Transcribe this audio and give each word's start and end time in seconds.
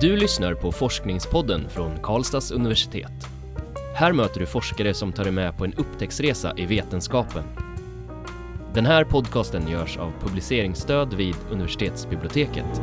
Du 0.00 0.16
lyssnar 0.16 0.54
på 0.54 0.72
Forskningspodden 0.72 1.68
från 1.70 1.98
Karlstads 2.02 2.50
universitet. 2.50 3.12
Här 3.94 4.12
möter 4.12 4.40
du 4.40 4.46
forskare 4.46 4.94
som 4.94 5.12
tar 5.12 5.24
dig 5.24 5.32
med 5.32 5.56
på 5.56 5.64
en 5.64 5.74
upptäcktsresa 5.74 6.52
i 6.56 6.66
vetenskapen. 6.66 7.44
Den 8.74 8.86
här 8.86 9.04
podcasten 9.04 9.68
görs 9.68 9.96
av 9.96 10.12
publiceringsstöd 10.20 11.14
vid 11.14 11.34
universitetsbiblioteket. 11.50 12.80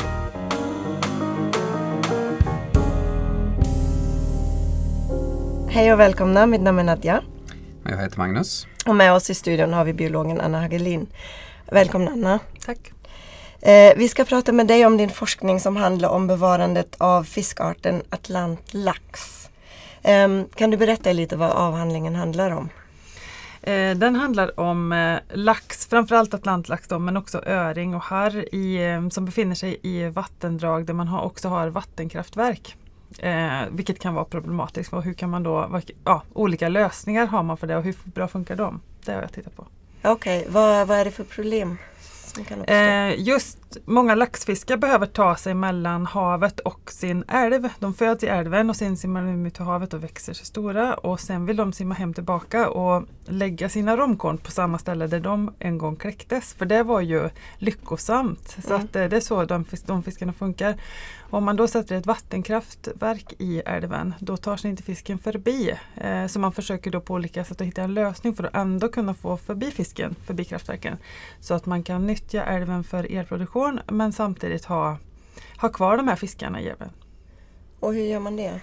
Hej 5.69 5.93
och 5.93 5.99
välkomna, 5.99 6.45
mitt 6.45 6.61
namn 6.61 6.79
är 6.79 6.83
Nadja. 6.83 7.21
Jag 7.83 7.97
heter 7.97 8.17
Magnus. 8.17 8.67
Och 8.85 8.95
med 8.95 9.13
oss 9.13 9.29
i 9.29 9.33
studion 9.33 9.73
har 9.73 9.85
vi 9.85 9.93
biologen 9.93 10.41
Anna 10.41 10.61
Hagelin. 10.61 11.07
Välkommen 11.71 12.13
Anna. 12.13 12.39
Tack. 12.65 12.94
Eh, 13.65 13.93
vi 13.95 14.09
ska 14.09 14.25
prata 14.25 14.51
med 14.51 14.67
dig 14.67 14.85
om 14.85 14.97
din 14.97 15.09
forskning 15.09 15.59
som 15.59 15.75
handlar 15.75 16.09
om 16.09 16.27
bevarandet 16.27 16.95
av 16.97 17.23
fiskarten 17.23 18.01
atlantlax. 18.09 19.49
Eh, 20.03 20.27
kan 20.55 20.71
du 20.71 20.77
berätta 20.77 21.13
lite 21.13 21.35
vad 21.35 21.51
avhandlingen 21.51 22.15
handlar 22.15 22.51
om? 22.51 22.69
Eh, 23.61 23.97
den 23.97 24.15
handlar 24.15 24.59
om 24.59 24.91
eh, 24.91 25.19
lax, 25.33 25.87
framförallt 25.87 26.33
atlantlax 26.33 26.87
då, 26.87 26.99
men 26.99 27.17
också 27.17 27.41
öring 27.45 27.95
och 27.95 28.01
harr 28.01 28.55
i, 28.55 28.91
eh, 28.91 29.09
som 29.09 29.25
befinner 29.25 29.55
sig 29.55 29.79
i 29.81 30.09
vattendrag 30.09 30.85
där 30.85 30.93
man 30.93 31.07
har, 31.07 31.21
också 31.21 31.47
har 31.47 31.67
vattenkraftverk. 31.67 32.75
Eh, 33.19 33.61
vilket 33.71 33.99
kan 33.99 34.13
vara 34.13 34.25
problematiskt. 34.25 34.93
Och 34.93 35.03
hur 35.03 35.13
kan 35.13 35.29
man 35.29 35.43
då, 35.43 35.81
ja, 36.03 36.21
olika 36.33 36.69
lösningar 36.69 37.25
har 37.25 37.43
man 37.43 37.57
för 37.57 37.67
det 37.67 37.77
och 37.77 37.83
hur 37.83 37.95
bra 38.03 38.27
funkar 38.27 38.55
de? 38.55 38.81
Det 39.05 39.11
har 39.11 39.21
jag 39.21 39.31
tittat 39.31 39.55
på. 39.55 39.65
Okej, 40.03 40.39
okay. 40.39 40.51
vad, 40.51 40.87
vad 40.87 40.97
är 40.97 41.05
det 41.05 41.11
för 41.11 41.23
problem? 41.23 41.77
Eh, 42.67 43.17
just 43.23 43.57
många 43.85 44.15
laxfiskar 44.15 44.77
behöver 44.77 45.05
ta 45.05 45.35
sig 45.35 45.53
mellan 45.53 46.05
havet 46.05 46.59
och 46.59 46.91
sin 46.91 47.23
älv. 47.27 47.69
De 47.79 47.93
föds 47.93 48.23
i 48.23 48.27
älven 48.27 48.69
och 48.69 48.75
sen 48.75 48.97
simmar 48.97 49.21
de 49.21 49.45
ut 49.45 49.59
i 49.59 49.63
havet 49.63 49.93
och 49.93 50.03
växer 50.03 50.33
sig 50.33 50.45
stora 50.45 50.93
och 50.93 51.19
sen 51.19 51.45
vill 51.45 51.57
de 51.57 51.73
simma 51.73 51.95
hem 51.95 52.13
tillbaka 52.13 52.69
och 52.69 53.03
lägga 53.25 53.69
sina 53.69 53.97
romkorn 53.97 54.37
på 54.37 54.51
samma 54.51 54.77
ställe 54.77 55.07
där 55.07 55.19
de 55.19 55.53
en 55.59 55.77
gång 55.77 55.95
kläcktes. 55.95 56.53
För 56.53 56.65
det 56.65 56.83
var 56.83 57.01
ju 57.01 57.29
lyckosamt. 57.57 58.57
Så 58.63 58.73
mm. 58.73 58.85
att, 58.85 58.95
eh, 58.95 59.05
det 59.05 59.15
är 59.15 59.21
så 59.21 59.45
de, 59.45 59.65
de 59.85 60.03
fiskarna 60.03 60.33
funkar. 60.33 60.75
Om 61.29 61.43
man 61.43 61.55
då 61.55 61.67
sätter 61.67 61.95
ett 61.95 62.05
vattenkraftverk 62.05 63.33
i 63.37 63.59
älven 63.59 64.13
då 64.19 64.37
tar 64.37 64.57
sig 64.57 64.69
inte 64.69 64.83
fisken 64.83 65.17
förbi. 65.17 65.73
Eh, 65.95 66.27
så 66.27 66.39
man 66.39 66.51
försöker 66.51 66.91
då 66.91 67.01
på 67.01 67.13
olika 67.13 67.43
sätt 67.43 67.61
att 67.61 67.67
hitta 67.67 67.81
en 67.81 67.93
lösning 67.93 68.35
för 68.35 68.43
att 68.43 68.55
ändå 68.55 68.89
kunna 68.89 69.13
få 69.13 69.37
förbi 69.37 69.71
fisken, 69.71 70.15
förbi 70.25 70.45
kraftverken. 70.45 70.97
Så 71.39 71.53
att 71.53 71.65
man 71.65 71.83
kan 71.83 72.07
nyttja 72.07 72.43
älven 72.45 72.83
för 72.83 73.11
elproduktion 73.11 73.64
men 73.87 74.13
samtidigt 74.13 74.65
ha, 74.65 74.97
ha 75.57 75.69
kvar 75.69 75.97
de 75.97 76.07
här 76.07 76.15
fiskarna 76.15 76.61
i 76.61 76.69
älven. 76.69 76.89
Och 77.79 77.93
hur 77.93 78.03
gör 78.03 78.19
man 78.19 78.35
det? 78.35 78.61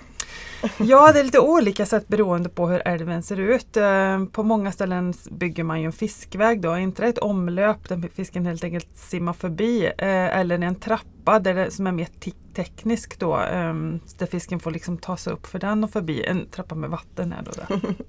Ja, 0.78 1.12
det 1.12 1.20
är 1.20 1.24
lite 1.24 1.40
olika 1.40 1.86
sätt 1.86 2.08
beroende 2.08 2.48
på 2.48 2.68
hur 2.68 2.88
älven 2.88 3.22
ser 3.22 3.40
ut. 3.40 3.76
Eh, 3.76 4.24
på 4.24 4.42
många 4.42 4.72
ställen 4.72 5.14
bygger 5.30 5.64
man 5.64 5.80
ju 5.80 5.86
en 5.86 5.92
fiskväg 5.92 6.60
då, 6.60 6.78
inte 6.78 7.06
ett 7.06 7.18
omlöp 7.18 7.88
där 7.88 8.08
fisken 8.14 8.46
helt 8.46 8.64
enkelt 8.64 8.96
simmar 8.96 9.32
förbi 9.32 9.86
eh, 9.86 10.38
eller 10.38 10.58
en 10.58 10.74
trappa 10.74 11.38
där 11.38 11.54
det, 11.54 11.70
som 11.70 11.86
är 11.86 11.92
mer 11.92 12.08
teknisk 12.54 13.18
då, 13.18 13.34
eh, 13.40 13.74
där 14.18 14.26
fisken 14.26 14.60
får 14.60 14.70
liksom 14.70 14.98
ta 14.98 15.16
sig 15.16 15.32
upp 15.32 15.46
för 15.46 15.58
den 15.58 15.84
och 15.84 15.90
förbi. 15.90 16.24
En 16.24 16.46
trappa 16.50 16.74
med 16.74 16.90
vatten 16.90 17.32
är 17.32 17.42
då 17.42 17.50
det. 17.50 17.94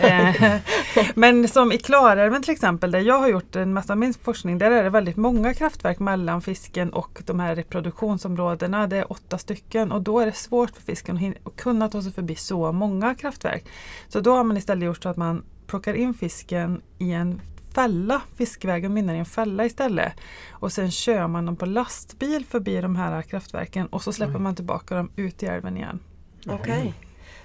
Eh, 0.00 0.56
men 1.14 1.48
som 1.48 1.72
i 1.72 1.78
Klarälven 1.78 2.42
till 2.42 2.52
exempel, 2.52 2.90
där 2.90 3.00
jag 3.00 3.18
har 3.18 3.28
gjort 3.28 3.56
en 3.56 3.72
massa 3.72 3.94
min 3.94 4.14
forskning, 4.14 4.58
där 4.58 4.70
är 4.70 4.82
det 4.82 4.90
väldigt 4.90 5.16
många 5.16 5.54
kraftverk 5.54 5.98
mellan 5.98 6.42
fisken 6.42 6.90
och 6.92 7.22
de 7.26 7.40
här 7.40 7.54
reproduktionsområdena. 7.54 8.86
Det 8.86 8.96
är 8.96 9.12
åtta 9.12 9.38
stycken 9.38 9.92
och 9.92 10.02
då 10.02 10.20
är 10.20 10.26
det 10.26 10.32
svårt 10.32 10.70
för 10.70 10.82
fisken 10.82 11.34
att 11.44 11.56
kunna 11.56 11.88
ta 11.88 12.02
sig 12.02 12.12
förbi 12.12 12.34
så 12.34 12.72
många 12.72 13.14
kraftverk. 13.14 13.64
Så 14.08 14.20
då 14.20 14.36
har 14.36 14.44
man 14.44 14.56
istället 14.56 14.84
gjort 14.84 15.02
så 15.02 15.08
att 15.08 15.16
man 15.16 15.42
plockar 15.66 15.94
in 15.94 16.14
fisken 16.14 16.82
i 16.98 17.12
en 17.12 17.40
fälla. 17.74 18.22
Fiskvägen 18.36 18.94
mynnar 18.94 19.14
i 19.14 19.18
en 19.18 19.24
fälla 19.24 19.64
istället. 19.64 20.12
Och 20.50 20.72
sen 20.72 20.90
kör 20.90 21.26
man 21.26 21.46
dem 21.46 21.56
på 21.56 21.66
lastbil 21.66 22.44
förbi 22.44 22.80
de 22.80 22.96
här 22.96 23.22
kraftverken 23.22 23.86
och 23.86 24.02
så 24.02 24.12
släpper 24.12 24.38
man 24.38 24.54
tillbaka 24.54 24.94
dem 24.94 25.10
ut 25.16 25.42
i 25.42 25.46
älven 25.46 25.76
igen. 25.76 26.00
Okej. 26.46 26.56
Okay. 26.56 26.92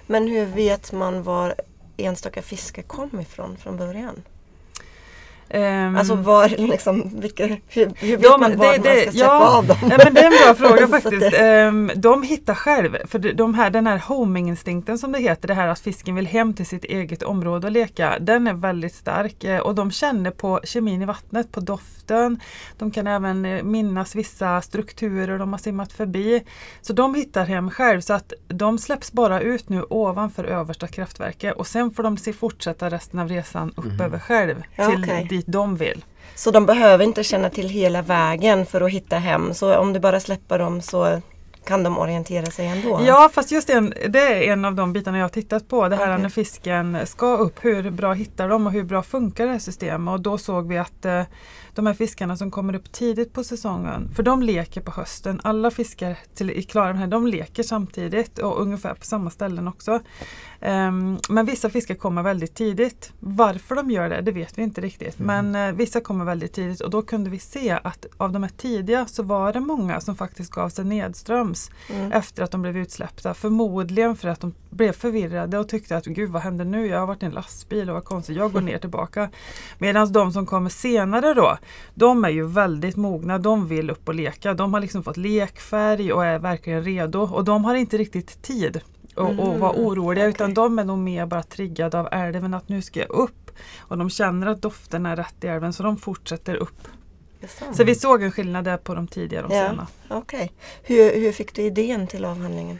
Men 0.06 0.28
hur 0.28 0.46
vet 0.46 0.92
man 0.92 1.22
var 1.22 1.54
enstaka 1.96 2.42
fiskar 2.42 2.82
kom 2.82 3.20
ifrån 3.20 3.56
från 3.56 3.76
början? 3.76 4.22
Um, 5.54 5.96
alltså 5.96 6.14
var, 6.14 6.48
liksom, 6.58 7.10
vilka, 7.20 7.46
hur, 7.46 7.60
hur 7.96 8.16
vet 8.16 8.22
ja, 8.22 8.36
man 8.38 8.56
var 8.56 8.72
det, 8.72 8.78
man 8.78 9.02
ska 9.02 9.12
släppa 9.12 9.26
ja, 9.26 9.58
av 9.58 9.66
dem? 9.66 9.76
Ja, 9.82 9.98
men 10.04 10.14
det 10.14 10.20
är 10.20 10.24
en 10.24 10.56
bra 10.56 10.68
fråga 10.68 10.88
faktiskt. 11.00 11.40
Um, 11.40 11.90
de 11.96 12.22
hittar 12.22 12.54
själv, 12.54 12.96
för 13.04 13.18
de 13.18 13.54
här, 13.54 13.70
den 13.70 13.86
här 13.86 13.98
homing-instinkten 13.98 14.98
som 14.98 15.12
det 15.12 15.18
heter, 15.18 15.48
det 15.48 15.54
här 15.54 15.68
att 15.68 15.80
fisken 15.80 16.14
vill 16.14 16.26
hem 16.26 16.54
till 16.54 16.66
sitt 16.66 16.84
eget 16.84 17.22
område 17.22 17.66
och 17.66 17.72
leka, 17.72 18.18
den 18.20 18.46
är 18.46 18.54
väldigt 18.54 18.94
stark 18.94 19.44
eh, 19.44 19.60
och 19.60 19.74
de 19.74 19.90
känner 19.90 20.30
på 20.30 20.60
kemin 20.64 21.02
i 21.02 21.04
vattnet, 21.04 21.52
på 21.52 21.60
doften. 21.60 22.40
De 22.78 22.90
kan 22.90 23.06
även 23.06 23.44
eh, 23.44 23.62
minnas 23.62 24.14
vissa 24.14 24.62
strukturer 24.62 25.38
de 25.38 25.52
har 25.52 25.58
simmat 25.58 25.92
förbi. 25.92 26.42
Så 26.80 26.92
de 26.92 27.14
hittar 27.14 27.44
hem 27.44 27.70
själv 27.70 28.00
så 28.00 28.12
att 28.12 28.32
de 28.48 28.78
släpps 28.78 29.12
bara 29.12 29.40
ut 29.40 29.68
nu 29.68 29.82
ovanför 29.90 30.44
översta 30.44 30.86
kraftverket 30.86 31.56
och 31.56 31.66
sen 31.66 31.90
får 31.90 32.02
de 32.02 32.16
se 32.16 32.32
fortsätta 32.32 32.90
resten 32.90 33.20
av 33.20 33.28
resan 33.28 33.72
upp 33.76 33.84
mm. 33.84 34.00
över 34.00 34.18
själv. 34.18 34.62
Till 34.76 35.04
okay 35.04 35.35
dit 35.36 35.46
de 35.46 35.76
vill. 35.76 36.04
Så 36.34 36.50
de 36.50 36.66
behöver 36.66 37.04
inte 37.04 37.24
känna 37.24 37.50
till 37.50 37.68
hela 37.68 38.02
vägen 38.02 38.66
för 38.66 38.80
att 38.80 38.90
hitta 38.90 39.16
hem. 39.16 39.54
Så 39.54 39.76
om 39.76 39.92
du 39.92 40.00
bara 40.00 40.20
släpper 40.20 40.58
dem 40.58 40.80
så 40.80 41.20
kan 41.66 41.82
de 41.82 41.98
orientera 41.98 42.46
sig 42.46 42.66
ändå? 42.66 43.00
Ja 43.06 43.30
fast 43.32 43.50
just 43.50 43.70
en, 43.70 43.94
det 44.08 44.48
är 44.48 44.52
en 44.52 44.64
av 44.64 44.74
de 44.74 44.92
bitarna 44.92 45.18
jag 45.18 45.24
har 45.24 45.28
tittat 45.28 45.68
på. 45.68 45.88
Det 45.88 45.96
här 45.96 46.12
okay. 46.12 46.22
när 46.22 46.28
fisken 46.28 46.98
ska 47.06 47.36
upp. 47.36 47.64
Hur 47.64 47.90
bra 47.90 48.12
hittar 48.12 48.48
de 48.48 48.66
och 48.66 48.72
hur 48.72 48.84
bra 48.84 49.02
funkar 49.02 49.46
det 49.46 49.52
här 49.52 49.58
systemet? 49.58 50.12
Och 50.12 50.20
då 50.20 50.38
såg 50.38 50.68
vi 50.68 50.78
att 50.78 51.04
eh, 51.04 51.22
de 51.76 51.86
här 51.86 51.94
fiskarna 51.94 52.36
som 52.36 52.50
kommer 52.50 52.74
upp 52.74 52.92
tidigt 52.92 53.32
på 53.32 53.44
säsongen, 53.44 54.10
för 54.14 54.22
de 54.22 54.42
leker 54.42 54.80
på 54.80 54.90
hösten. 54.90 55.40
Alla 55.44 55.70
fiskar 55.70 56.18
till, 56.34 56.50
i 56.50 56.62
Klarälven 56.62 57.00
här, 57.00 57.06
de 57.06 57.26
leker 57.26 57.62
samtidigt 57.62 58.38
och 58.38 58.60
ungefär 58.60 58.94
på 58.94 59.04
samma 59.04 59.30
ställen 59.30 59.68
också. 59.68 60.00
Um, 60.60 61.18
men 61.28 61.46
vissa 61.46 61.70
fiskar 61.70 61.94
kommer 61.94 62.22
väldigt 62.22 62.54
tidigt. 62.54 63.12
Varför 63.20 63.74
de 63.74 63.90
gör 63.90 64.08
det, 64.08 64.20
det 64.20 64.32
vet 64.32 64.58
vi 64.58 64.62
inte 64.62 64.80
riktigt. 64.80 65.20
Mm. 65.20 65.50
Men 65.50 65.68
uh, 65.70 65.76
vissa 65.76 66.00
kommer 66.00 66.24
väldigt 66.24 66.52
tidigt 66.52 66.80
och 66.80 66.90
då 66.90 67.02
kunde 67.02 67.30
vi 67.30 67.38
se 67.38 67.78
att 67.82 68.06
av 68.16 68.32
de 68.32 68.42
här 68.42 68.52
tidiga 68.56 69.06
så 69.06 69.22
var 69.22 69.52
det 69.52 69.60
många 69.60 70.00
som 70.00 70.16
faktiskt 70.16 70.50
gav 70.50 70.68
sig 70.68 70.84
nedströms 70.84 71.55
mm. 71.90 72.12
efter 72.12 72.42
att 72.42 72.50
de 72.50 72.62
blev 72.62 72.76
utsläppta. 72.76 73.34
Förmodligen 73.34 74.16
för 74.16 74.28
att 74.28 74.40
de 74.40 74.54
blev 74.70 74.92
förvirrade 74.92 75.58
och 75.58 75.68
tyckte 75.68 75.96
att 75.96 76.04
gud 76.04 76.30
vad 76.30 76.42
händer 76.42 76.64
nu? 76.64 76.86
Jag 76.86 77.00
har 77.00 77.06
varit 77.06 77.22
i 77.22 77.26
en 77.26 77.32
lastbil 77.32 77.88
och 77.88 77.94
vad 77.94 78.04
konstigt, 78.04 78.36
jag 78.36 78.52
går 78.52 78.60
ner 78.60 78.78
tillbaka. 78.78 79.30
Medan 79.78 80.12
de 80.12 80.32
som 80.32 80.46
kommer 80.46 80.70
senare 80.70 81.34
då, 81.34 81.58
de 81.94 82.24
är 82.24 82.30
ju 82.30 82.46
väldigt 82.46 82.96
mogna, 82.96 83.38
de 83.38 83.68
vill 83.68 83.90
upp 83.90 84.08
och 84.08 84.14
leka. 84.14 84.54
De 84.54 84.74
har 84.74 84.80
liksom 84.80 85.02
fått 85.02 85.16
lekfärg 85.16 86.12
och 86.12 86.24
är 86.24 86.38
verkligen 86.38 86.82
redo 86.84 87.20
och 87.20 87.44
de 87.44 87.64
har 87.64 87.74
inte 87.74 87.98
riktigt 87.98 88.42
tid 88.42 88.80
och, 89.16 89.30
mm. 89.30 89.40
och 89.40 89.58
vara 89.58 89.72
oroliga 89.72 90.26
utan 90.26 90.54
de 90.54 90.78
är 90.78 90.84
nog 90.84 90.98
mer 90.98 91.26
bara 91.26 91.42
triggade 91.42 92.00
av 92.00 92.08
älven 92.12 92.54
att 92.54 92.68
nu 92.68 92.82
ska 92.82 93.00
jag 93.00 93.10
upp. 93.10 93.50
Och 93.78 93.98
de 93.98 94.10
känner 94.10 94.46
att 94.46 94.62
doften 94.62 95.06
är 95.06 95.16
rätt 95.16 95.44
i 95.44 95.46
älven 95.46 95.72
så 95.72 95.82
de 95.82 95.96
fortsätter 95.96 96.54
upp. 96.54 96.88
Så 97.72 97.84
vi 97.84 97.94
såg 97.94 98.22
en 98.22 98.32
skillnad 98.32 98.64
där 98.64 98.76
på 98.76 98.94
de 98.94 99.08
tidiga 99.08 99.44
och 99.44 99.48
de 99.48 99.56
ja, 99.56 99.68
sena. 99.68 99.86
Okay. 100.08 100.48
Hur, 100.82 101.20
hur 101.20 101.32
fick 101.32 101.54
du 101.54 101.62
idén 101.62 102.06
till 102.06 102.24
avhandlingen? 102.24 102.78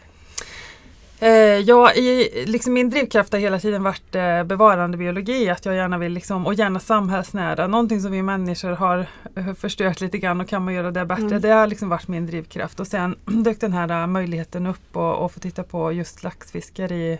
Eh, 1.20 1.30
ja, 1.58 1.92
i, 1.92 2.44
liksom 2.46 2.72
min 2.72 2.90
drivkraft 2.90 3.32
har 3.32 3.40
hela 3.40 3.60
tiden 3.60 3.82
varit 3.82 4.14
eh, 4.14 4.44
bevarandebiologi, 4.44 5.48
att 5.50 5.64
jag 5.64 5.74
gärna 5.74 5.98
vill 5.98 6.12
liksom, 6.12 6.46
och 6.46 6.54
gärna 6.54 6.80
samhällsnära, 6.80 7.66
någonting 7.66 8.00
som 8.00 8.12
vi 8.12 8.22
människor 8.22 8.70
har 8.70 9.06
eh, 9.36 9.54
förstört 9.54 10.00
lite 10.00 10.18
grann 10.18 10.40
och 10.40 10.48
kan 10.48 10.64
man 10.64 10.74
göra 10.74 10.90
det 10.90 11.04
bättre. 11.04 11.26
Mm. 11.26 11.40
Det 11.40 11.48
har 11.48 11.66
liksom 11.66 11.88
varit 11.88 12.08
min 12.08 12.26
drivkraft 12.26 12.80
och 12.80 12.86
sen 12.86 13.16
dök 13.24 13.60
den 13.60 13.72
här 13.72 14.02
uh, 14.02 14.06
möjligheten 14.06 14.66
upp 14.66 14.96
och, 14.96 15.24
och 15.24 15.32
få 15.32 15.40
titta 15.40 15.62
på 15.62 15.92
just 15.92 16.22
laxfiskar 16.22 16.92
i, 16.92 17.18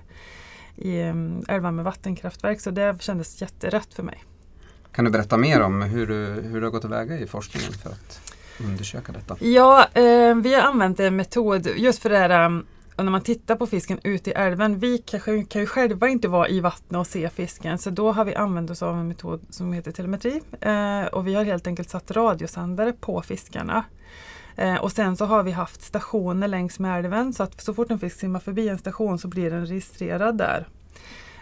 i 0.76 1.02
um, 1.02 1.44
älvar 1.49 1.70
med 1.70 1.84
vattenkraftverk 1.84 2.60
så 2.60 2.70
det 2.70 3.02
kändes 3.02 3.43
jätterätt 3.43 3.94
för 3.94 4.02
mig. 4.02 4.25
Kan 4.96 5.04
du 5.04 5.10
berätta 5.10 5.37
mer 5.37 5.60
om 5.60 5.82
hur 5.82 6.06
du, 6.06 6.14
hur 6.48 6.60
du 6.60 6.66
har 6.66 6.70
gått 6.70 6.81
tillväga 6.81 7.19
i 7.19 7.26
forskningen 7.26 7.72
för 7.72 7.90
att 7.90 8.34
undersöka 8.60 9.12
detta? 9.12 9.37
Ja, 9.40 9.88
eh, 9.94 10.34
vi 10.34 10.54
har 10.54 10.62
använt 10.62 11.00
en 11.00 11.16
metod 11.16 11.66
just 11.76 12.02
för 12.02 12.10
det 12.10 12.19
här 12.19 12.62
och 12.96 13.04
när 13.04 13.12
man 13.12 13.20
tittar 13.20 13.56
på 13.56 13.66
fisken 13.66 14.00
ute 14.02 14.31
i 14.31 14.32
älven, 14.32 14.78
vi 14.78 14.98
kanske, 14.98 15.44
kan 15.44 15.60
ju 15.60 15.66
själva 15.66 16.08
inte 16.08 16.28
vara 16.28 16.48
i 16.48 16.60
vattnet 16.60 16.98
och 16.98 17.06
se 17.06 17.31
fisken 17.31 17.78
så 17.78 17.90
då 17.90 18.12
har 18.12 18.25
vi 18.25 18.34
använt 18.34 18.70
oss 18.70 18.82
av 18.82 18.98
en 18.98 19.08
metod 19.08 19.40
som 19.50 19.72
heter 19.72 19.93
telemetri 19.93 20.43
eh, 20.60 21.04
och 21.04 21.26
vi 21.26 21.34
har 21.34 21.44
helt 21.44 21.66
enkelt 21.66 21.90
satt 21.90 22.10
radiosändare 22.10 22.93
på 22.93 23.22
fiskarna. 23.22 23.84
Eh, 24.56 24.76
och 24.76 24.93
sen 24.93 25.16
så 25.16 25.25
har 25.25 25.43
vi 25.43 25.50
haft 25.50 25.82
stationer 25.82 26.48
längs 26.48 26.78
med 26.78 26.98
älven 26.98 27.32
så 27.32 27.43
att 27.43 27.60
så 27.60 27.75
fort 27.75 27.90
en 27.90 27.98
fisk 27.98 28.20
simmar 28.20 28.40
förbi 28.40 28.69
en 28.69 28.78
station 28.78 29.19
så 29.19 29.28
blir 29.28 29.50
den 29.50 29.66
registrerad 29.66 30.38
där. 30.38 30.66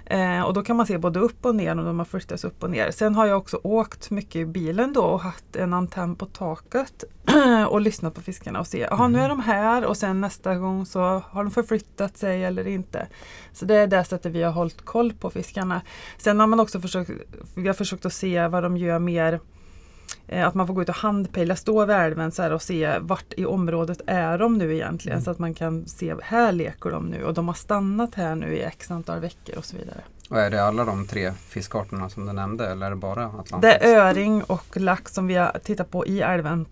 Eh, 0.06 0.42
och 0.42 0.54
då 0.54 0.62
kan 0.62 0.76
man 0.76 0.86
se 0.86 0.98
både 0.98 1.20
upp 1.20 1.44
och 1.44 1.54
ner 1.54 1.78
och 1.78 1.84
de 1.84 1.98
har 1.98 2.04
flyttats 2.04 2.44
upp 2.44 2.62
och 2.62 2.70
ner. 2.70 2.90
Sen 2.90 3.14
har 3.14 3.26
jag 3.26 3.38
också 3.38 3.60
åkt 3.62 4.10
mycket 4.10 4.36
i 4.36 4.46
bilen 4.46 4.92
då 4.92 5.02
och 5.02 5.20
haft 5.20 5.56
en 5.56 5.74
antenn 5.74 6.16
på 6.16 6.26
taket 6.26 7.04
och 7.68 7.80
lyssnat 7.80 8.14
på 8.14 8.20
fiskarna 8.20 8.60
och 8.60 8.66
se, 8.66 8.86
jaha 8.90 9.08
nu 9.08 9.18
är 9.18 9.28
de 9.28 9.40
här 9.40 9.84
och 9.84 9.96
sen 9.96 10.20
nästa 10.20 10.54
gång 10.54 10.86
så 10.86 11.00
har 11.00 11.44
de 11.44 11.50
förflyttat 11.50 12.16
sig 12.16 12.44
eller 12.44 12.66
inte. 12.66 13.06
Så 13.52 13.64
det 13.64 13.74
är 13.74 13.86
det 13.86 14.04
sättet 14.04 14.32
vi 14.32 14.42
har 14.42 14.52
hållit 14.52 14.84
koll 14.84 15.12
på 15.12 15.30
fiskarna. 15.30 15.80
Sen 16.18 16.40
har 16.40 16.46
man 16.46 16.60
också 16.60 16.80
försökt, 16.80 17.10
vi 17.54 17.66
har 17.66 17.74
försökt 17.74 18.06
att 18.06 18.12
se 18.12 18.48
vad 18.48 18.62
de 18.62 18.76
gör 18.76 18.98
mer 18.98 19.40
att 20.28 20.54
man 20.54 20.66
får 20.66 20.74
gå 20.74 20.82
ut 20.82 20.88
och 20.88 20.94
handpejla, 20.94 21.56
stå 21.56 21.84
vid 21.84 21.96
älven 21.96 22.32
så 22.32 22.54
och 22.54 22.62
se 22.62 22.98
vart 22.98 23.32
i 23.36 23.44
området 23.46 24.00
är 24.06 24.38
de 24.38 24.58
nu 24.58 24.74
egentligen. 24.74 25.18
Mm. 25.18 25.24
Så 25.24 25.30
att 25.30 25.38
man 25.38 25.54
kan 25.54 25.86
se, 25.86 26.14
här 26.22 26.52
leker 26.52 26.90
de 26.90 27.06
nu 27.06 27.24
och 27.24 27.34
de 27.34 27.48
har 27.48 27.54
stannat 27.54 28.14
här 28.14 28.34
nu 28.34 28.56
i 28.56 28.62
x 28.62 28.90
antal 28.90 29.20
veckor 29.20 29.58
och 29.58 29.64
så 29.64 29.76
vidare. 29.76 30.00
Och 30.30 30.40
är 30.40 30.50
det 30.50 30.64
alla 30.64 30.84
de 30.84 31.06
tre 31.06 31.32
fiskarterna 31.32 32.08
som 32.08 32.26
du 32.26 32.32
nämnde 32.32 32.70
eller 32.70 32.86
är 32.86 32.90
det 32.90 32.96
bara 32.96 33.24
Atlantis? 33.24 33.60
Det 33.60 33.74
är 33.74 33.98
öring 33.98 34.42
och 34.42 34.76
lax 34.76 35.14
som 35.14 35.26
vi 35.26 35.34
har 35.34 35.58
tittat 35.64 35.90
på 35.90 36.06
i 36.06 36.20
älven. 36.20 36.66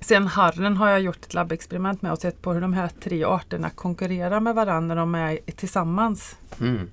Sen 0.00 0.26
harren 0.26 0.76
har 0.76 0.88
jag 0.88 1.00
gjort 1.00 1.24
ett 1.24 1.34
labbexperiment 1.34 2.02
med 2.02 2.12
och 2.12 2.18
sett 2.18 2.42
på 2.42 2.52
hur 2.52 2.60
de 2.60 2.72
här 2.72 2.90
tre 3.02 3.24
arterna 3.24 3.70
konkurrerar 3.70 4.40
med 4.40 4.54
varandra 4.54 4.94
när 4.94 4.96
de 4.96 5.14
är 5.14 5.38
tillsammans. 5.56 6.36
Mm. 6.60 6.90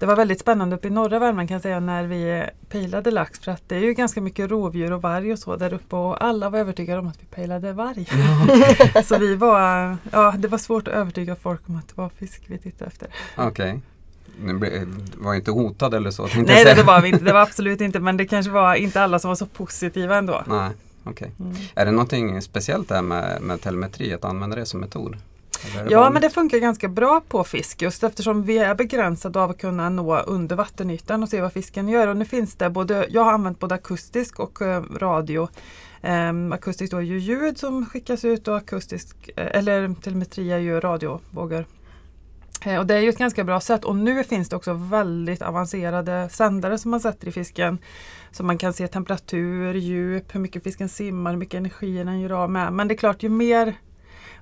Det 0.00 0.06
var 0.06 0.16
väldigt 0.16 0.40
spännande 0.40 0.76
uppe 0.76 0.88
i 0.88 0.90
norra 0.90 1.18
Värmland 1.18 1.48
kan 1.48 1.54
jag 1.54 1.62
säga 1.62 1.80
när 1.80 2.04
vi 2.04 2.46
pejlade 2.68 3.10
lax 3.10 3.38
för 3.38 3.52
att 3.52 3.68
det 3.68 3.76
är 3.76 3.80
ju 3.80 3.94
ganska 3.94 4.20
mycket 4.20 4.50
rovdjur 4.50 4.92
och 4.92 5.02
varg 5.02 5.32
och 5.32 5.38
så 5.38 5.56
där 5.56 5.72
uppe 5.72 5.96
och 5.96 6.24
alla 6.24 6.50
var 6.50 6.58
övertygade 6.58 6.98
om 6.98 7.06
att 7.06 7.22
vi 7.22 7.26
pejlade 7.26 7.72
varg. 7.72 8.08
Ja. 8.94 9.02
så 9.04 9.18
vi 9.18 9.34
var, 9.34 9.96
ja 10.12 10.34
det 10.38 10.48
var 10.48 10.58
svårt 10.58 10.88
att 10.88 10.94
övertyga 10.94 11.36
folk 11.36 11.68
om 11.68 11.76
att 11.76 11.88
det 11.88 11.96
var 11.96 12.08
fisk 12.08 12.42
vi 12.46 12.58
tittade 12.58 12.88
efter. 12.88 13.08
Okej. 13.36 13.80
Okay. 14.56 14.84
var 15.14 15.34
inte 15.34 15.50
hotad 15.50 15.94
eller 15.94 16.10
så? 16.10 16.28
Nej 16.34 16.64
det, 16.64 16.74
det 16.74 16.82
var 16.82 17.00
vi 17.00 17.08
inte, 17.08 17.24
det 17.24 17.32
var 17.32 17.42
absolut 17.48 17.80
inte 17.80 18.00
men 18.00 18.16
det 18.16 18.26
kanske 18.26 18.52
var 18.52 18.74
inte 18.74 19.02
alla 19.02 19.18
som 19.18 19.28
var 19.28 19.36
så 19.36 19.46
positiva 19.46 20.16
ändå. 20.16 20.42
Nej, 20.46 20.70
okay. 21.04 21.28
Mm. 21.40 21.56
Är 21.74 21.84
det 21.84 21.92
någonting 21.92 22.42
speciellt 22.42 22.88
där 22.88 23.02
med, 23.02 23.42
med 23.42 23.60
telemetri, 23.60 24.12
att 24.12 24.24
använda 24.24 24.56
det 24.56 24.66
som 24.66 24.80
metod? 24.80 25.16
Ja 25.90 26.10
men 26.10 26.22
det 26.22 26.30
funkar 26.30 26.58
ganska 26.58 26.88
bra 26.88 27.20
på 27.28 27.44
fisk 27.44 27.82
just 27.82 28.02
eftersom 28.02 28.42
vi 28.42 28.58
är 28.58 28.74
begränsade 28.74 29.40
av 29.40 29.50
att 29.50 29.60
kunna 29.60 29.88
nå 29.88 30.18
under 30.18 30.56
vattenytan 30.56 31.22
och 31.22 31.28
se 31.28 31.40
vad 31.40 31.52
fisken 31.52 31.88
gör. 31.88 32.08
Och 32.08 32.16
nu 32.16 32.24
finns 32.24 32.54
det 32.54 32.70
både, 32.70 33.06
jag 33.10 33.24
har 33.24 33.32
använt 33.32 33.58
både 33.58 33.74
akustisk 33.74 34.40
och 34.40 34.62
uh, 34.62 34.82
radio. 34.96 35.48
Um, 36.02 36.52
akustiskt 36.52 36.92
är 36.92 37.00
ju 37.00 37.18
ljud 37.18 37.58
som 37.58 37.86
skickas 37.86 38.24
ut 38.24 38.48
och 38.48 38.56
akustisk, 38.56 39.30
uh, 39.38 39.46
eller 39.56 39.94
telemetri 40.02 40.52
är 40.52 40.58
ju 40.58 40.80
radiovågor. 40.80 41.66
Uh, 42.66 42.78
och 42.78 42.86
det 42.86 42.94
är 42.94 43.00
ju 43.00 43.08
ett 43.08 43.18
ganska 43.18 43.44
bra 43.44 43.60
sätt 43.60 43.84
och 43.84 43.96
nu 43.96 44.24
finns 44.24 44.48
det 44.48 44.56
också 44.56 44.72
väldigt 44.72 45.42
avancerade 45.42 46.28
sändare 46.32 46.78
som 46.78 46.90
man 46.90 47.00
sätter 47.00 47.28
i 47.28 47.32
fisken. 47.32 47.78
Så 48.32 48.44
man 48.44 48.58
kan 48.58 48.72
se 48.72 48.88
temperatur, 48.88 49.74
djup, 49.74 50.34
hur 50.34 50.40
mycket 50.40 50.62
fisken 50.62 50.88
simmar, 50.88 51.30
hur 51.30 51.38
mycket 51.38 51.54
energi 51.58 52.04
den 52.04 52.20
gör 52.20 52.32
av 52.32 52.50
med. 52.50 52.72
Men 52.72 52.88
det 52.88 52.94
är 52.94 52.98
klart 52.98 53.22
ju 53.22 53.28
mer 53.28 53.74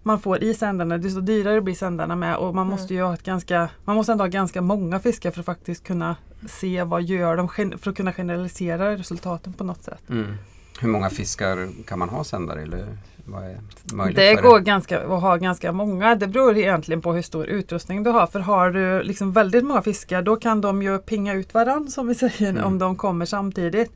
man 0.03 0.21
får 0.21 0.43
i 0.43 0.55
sändarna, 0.55 0.99
desto 0.99 1.21
dyrare 1.21 1.61
blir 1.61 1.75
sändarna 1.75 2.17
med 2.17 2.37
och 2.37 2.55
man 2.55 2.67
mm. 2.67 2.71
måste 2.71 2.95
ju 2.95 3.03
ha 3.03 3.15
ett 3.15 3.23
ganska, 3.23 3.69
man 3.85 3.97
måste 3.97 4.13
ändå 4.13 4.25
ha 4.25 4.29
ganska 4.29 4.63
många 4.63 5.01
fiskar 5.01 5.31
för 5.31 5.41
att 5.41 5.47
faktiskt 5.47 5.85
kunna 5.85 6.17
se 6.49 6.83
vad 6.83 7.03
gör 7.03 7.37
de 7.37 7.49
för 7.79 7.91
att 7.91 7.97
kunna 7.97 8.13
generalisera 8.13 8.97
resultaten 8.97 9.53
på 9.53 9.65
något 9.65 9.83
sätt. 9.83 10.11
Mm. 10.11 10.35
Hur 10.81 10.89
många 10.89 11.11
fiskar 11.11 11.69
kan 11.87 11.99
man 11.99 12.09
ha 12.09 12.25
sändare 12.25 12.63
eller 12.63 12.87
vad 13.25 13.45
är 13.45 13.59
möjligt? 13.93 14.17
Det 14.17 14.35
går 14.35 14.61
ganska, 14.61 15.01
att 15.01 15.23
ha 15.23 15.37
ganska 15.37 15.73
många. 15.73 16.15
Det 16.15 16.27
beror 16.27 16.57
egentligen 16.57 17.03
på 17.03 17.13
hur 17.13 17.23
stor 17.23 17.47
utrustning 17.47 18.03
du 18.03 18.11
har. 18.11 18.27
För 18.27 18.41
har 18.41 18.71
du 18.71 19.03
liksom 19.03 19.33
väldigt 19.33 19.65
många 19.65 19.83
fiskar 19.83 20.23
då 20.23 20.37
kan 20.37 20.61
de 20.61 20.83
ju 20.83 20.99
pinga 20.99 21.35
ut 21.35 21.55
varandra 21.55 21.91
som 21.91 22.07
vi 22.07 22.15
säger 22.15 22.51
mm. 22.51 22.65
om 22.65 22.79
de 22.79 22.97
kommer 22.97 23.25
samtidigt. 23.25 23.93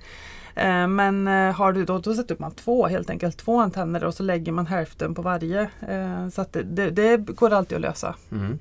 Eh, 0.54 0.86
men 0.88 1.28
eh, 1.28 1.54
har 1.54 1.72
du 1.72 1.84
då, 1.84 1.98
då 1.98 2.14
sätter 2.14 2.36
man 2.38 2.54
två 2.54 2.86
helt 2.86 3.10
enkelt, 3.10 3.36
två 3.36 3.60
antenner 3.60 4.04
och 4.04 4.14
så 4.14 4.22
lägger 4.22 4.52
man 4.52 4.66
hälften 4.66 5.14
på 5.14 5.22
varje. 5.22 5.70
Eh, 5.88 6.28
så 6.28 6.42
att 6.42 6.52
det, 6.52 6.90
det 6.90 7.16
går 7.16 7.52
alltid 7.52 7.76
att 7.76 7.82
lösa. 7.82 8.14
Mm. 8.32 8.58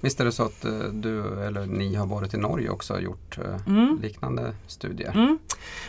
Visst 0.00 0.20
är 0.20 0.24
det 0.24 0.32
så 0.32 0.42
att 0.42 0.62
du 0.92 1.42
eller 1.44 1.66
ni 1.66 1.94
har 1.94 2.06
varit 2.06 2.34
i 2.34 2.36
Norge 2.36 2.70
också 2.70 2.94
och 2.94 3.02
gjort 3.02 3.38
mm. 3.66 3.98
liknande 4.02 4.52
studier? 4.66 5.10
Mm. 5.10 5.38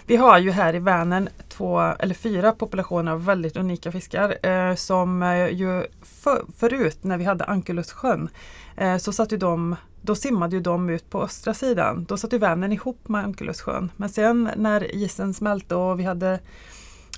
Vi 0.05 0.15
har 0.15 0.37
ju 0.37 0.51
här 0.51 0.75
i 0.75 0.79
Vänern 0.79 1.29
två 1.49 1.79
eller 1.79 2.15
fyra 2.15 2.51
populationer 2.51 3.11
av 3.11 3.25
väldigt 3.25 3.57
unika 3.57 3.91
fiskar 3.91 4.47
eh, 4.47 4.75
som 4.75 5.21
ju 5.51 5.85
för, 6.03 6.45
förut 6.57 7.03
när 7.03 7.17
vi 7.17 7.23
hade 7.23 7.43
Ankelussjön 7.43 8.29
eh, 8.77 8.97
så 8.97 9.13
satt 9.13 9.31
ju 9.33 9.37
de 9.37 9.75
då 10.01 10.15
simmade 10.15 10.55
ju 10.55 10.61
de 10.61 10.89
ut 10.89 11.09
på 11.09 11.23
östra 11.23 11.53
sidan. 11.53 12.05
Då 12.09 12.17
satt 12.17 12.33
ju 12.33 12.37
Vänern 12.37 12.71
ihop 12.71 13.07
med 13.07 13.23
Ankelussjön. 13.23 13.91
Men 13.95 14.09
sen 14.09 14.49
när 14.55 14.95
isen 14.95 15.33
smälte 15.33 15.75
och 15.75 15.99
vi 15.99 16.03
hade 16.03 16.39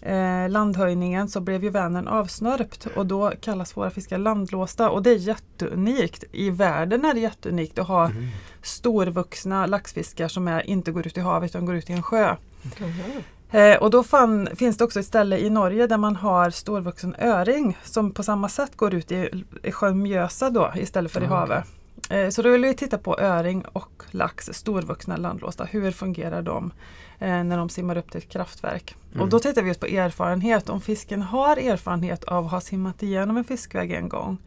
eh, 0.05 0.50
landhöjningen 0.50 1.29
så 1.29 1.41
blev 1.41 1.63
ju 1.63 1.69
Vänern 1.69 2.07
avsnörpt 2.07 2.88
och 2.95 3.05
då 3.05 3.31
kallas 3.41 3.77
våra 3.77 3.89
fiskar 3.89 4.17
landlåsta 4.17 4.89
och 4.89 5.03
det 5.03 5.09
är 5.09 5.15
jätteunikt. 5.15 6.23
I 6.31 6.50
världen 6.50 7.05
är 7.05 7.13
det 7.13 7.19
jätteunikt 7.19 7.79
att 7.79 7.88
ha 7.88 8.05
mm. 8.05 8.27
storvuxna 8.61 9.65
laxfiskar 9.65 10.27
som 10.27 10.47
är, 10.47 10.69
inte 10.69 10.91
går 10.91 11.07
ut 11.07 11.17
i 11.17 11.21
havet 11.21 11.51
utan 11.51 11.65
går 11.65 11.75
ut 11.75 11.89
i 11.89 11.94
en 11.94 12.03
sjö. 12.03 12.35
Mm. 12.79 13.23
Eh, 13.51 13.77
och 13.77 13.91
då 13.91 14.03
fann, 14.03 14.50
finns 14.55 14.77
det 14.77 14.83
också 14.83 15.00
ett 15.00 15.05
ställe 15.05 15.38
i 15.38 15.50
Norge 15.50 15.88
där 15.88 15.97
man 15.97 16.15
har 16.15 16.49
storvuxen 16.49 17.15
öring 17.19 17.77
som 17.83 18.11
på 18.11 18.23
samma 18.23 18.49
sätt 18.49 18.75
går 18.75 18.94
ut 18.94 19.11
i, 19.11 19.44
i 19.63 19.71
sjön 19.71 20.01
Mjösa 20.01 20.49
då 20.49 20.71
istället 20.75 21.11
för 21.11 21.23
i 21.23 21.25
havet. 21.25 21.63
Eh, 22.09 22.29
så 22.29 22.41
då 22.41 22.51
vill 22.51 22.61
vi 22.61 22.73
titta 22.73 22.97
på 22.97 23.19
öring 23.19 23.65
och 23.65 24.03
lax, 24.11 24.50
storvuxna 24.53 25.17
landlåsta. 25.17 25.63
Hur 25.63 25.91
fungerar 25.91 26.41
de 26.41 26.71
eh, 27.19 27.44
när 27.44 27.57
de 27.57 27.69
simmar 27.69 27.97
upp 27.97 28.11
till 28.11 28.17
ett 28.17 28.29
kraftverk? 28.29 28.95
Mm. 29.11 29.21
Och 29.21 29.29
då 29.29 29.39
tittar 29.39 29.61
vi 29.61 29.67
just 29.67 29.79
på 29.79 29.85
erfarenhet. 29.85 30.69
Om 30.69 30.81
fisken 30.81 31.21
har 31.21 31.57
erfarenhet 31.57 32.23
av 32.23 32.45
att 32.45 32.51
ha 32.51 32.61
simmat 32.61 33.03
igenom 33.03 33.38
en 33.38 33.44
fiskväg 33.44 33.91
en 33.91 34.09
gång, 34.09 34.38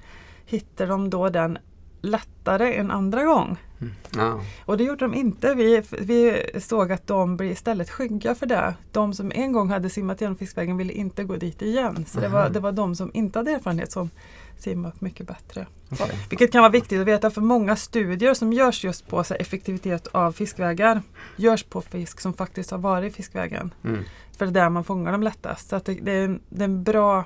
hittar 0.46 0.86
de 0.86 1.10
då 1.10 1.28
den 1.28 1.58
lättare 2.00 2.74
en 2.74 2.90
andra 2.90 3.24
gång? 3.24 3.58
Mm. 3.80 3.94
Ja. 4.16 4.40
Och 4.64 4.76
det 4.76 4.84
gjorde 4.84 5.04
de 5.04 5.14
inte. 5.14 5.54
Vi, 5.54 5.82
vi 6.00 6.42
såg 6.60 6.92
att 6.92 7.06
de 7.06 7.36
blir 7.36 7.50
istället 7.50 7.90
skygga 7.90 8.34
för 8.34 8.46
det. 8.46 8.74
De 8.92 9.14
som 9.14 9.32
en 9.34 9.52
gång 9.52 9.70
hade 9.70 9.90
simmat 9.90 10.20
genom 10.20 10.36
fiskvägen 10.36 10.76
ville 10.76 10.92
inte 10.92 11.24
gå 11.24 11.36
dit 11.36 11.62
igen. 11.62 12.04
Så 12.08 12.20
det 12.20 12.28
var, 12.28 12.48
det 12.48 12.60
var 12.60 12.72
de 12.72 12.96
som 12.96 13.10
inte 13.14 13.38
hade 13.38 13.50
erfarenhet 13.50 13.92
som 13.92 14.10
simma 14.58 14.88
upp 14.88 15.00
mycket 15.00 15.26
bättre. 15.26 15.66
Okay. 15.90 16.16
Vilket 16.30 16.52
kan 16.52 16.60
vara 16.60 16.72
viktigt 16.72 17.00
att 17.00 17.06
veta 17.06 17.30
för 17.30 17.40
många 17.40 17.76
studier 17.76 18.34
som 18.34 18.52
görs 18.52 18.84
just 18.84 19.08
på 19.08 19.24
så 19.24 19.34
effektivitet 19.34 20.06
av 20.06 20.32
fiskvägar 20.32 21.02
görs 21.36 21.62
på 21.62 21.80
fisk 21.80 22.20
som 22.20 22.32
faktiskt 22.32 22.70
har 22.70 22.78
varit 22.78 23.12
i 23.12 23.16
fiskvägen. 23.16 23.74
Mm. 23.84 24.04
För 24.38 24.46
det 24.46 24.50
är 24.50 24.62
där 24.64 24.70
man 24.70 24.84
fångar 24.84 25.12
dem 25.12 25.22
lättast. 25.22 25.68
Så 25.68 25.80
det, 25.84 25.94
det, 25.94 26.12
är 26.12 26.24
en, 26.24 26.40
det 26.48 26.62
är 26.62 26.68
en 26.68 26.82
bra, 26.82 27.24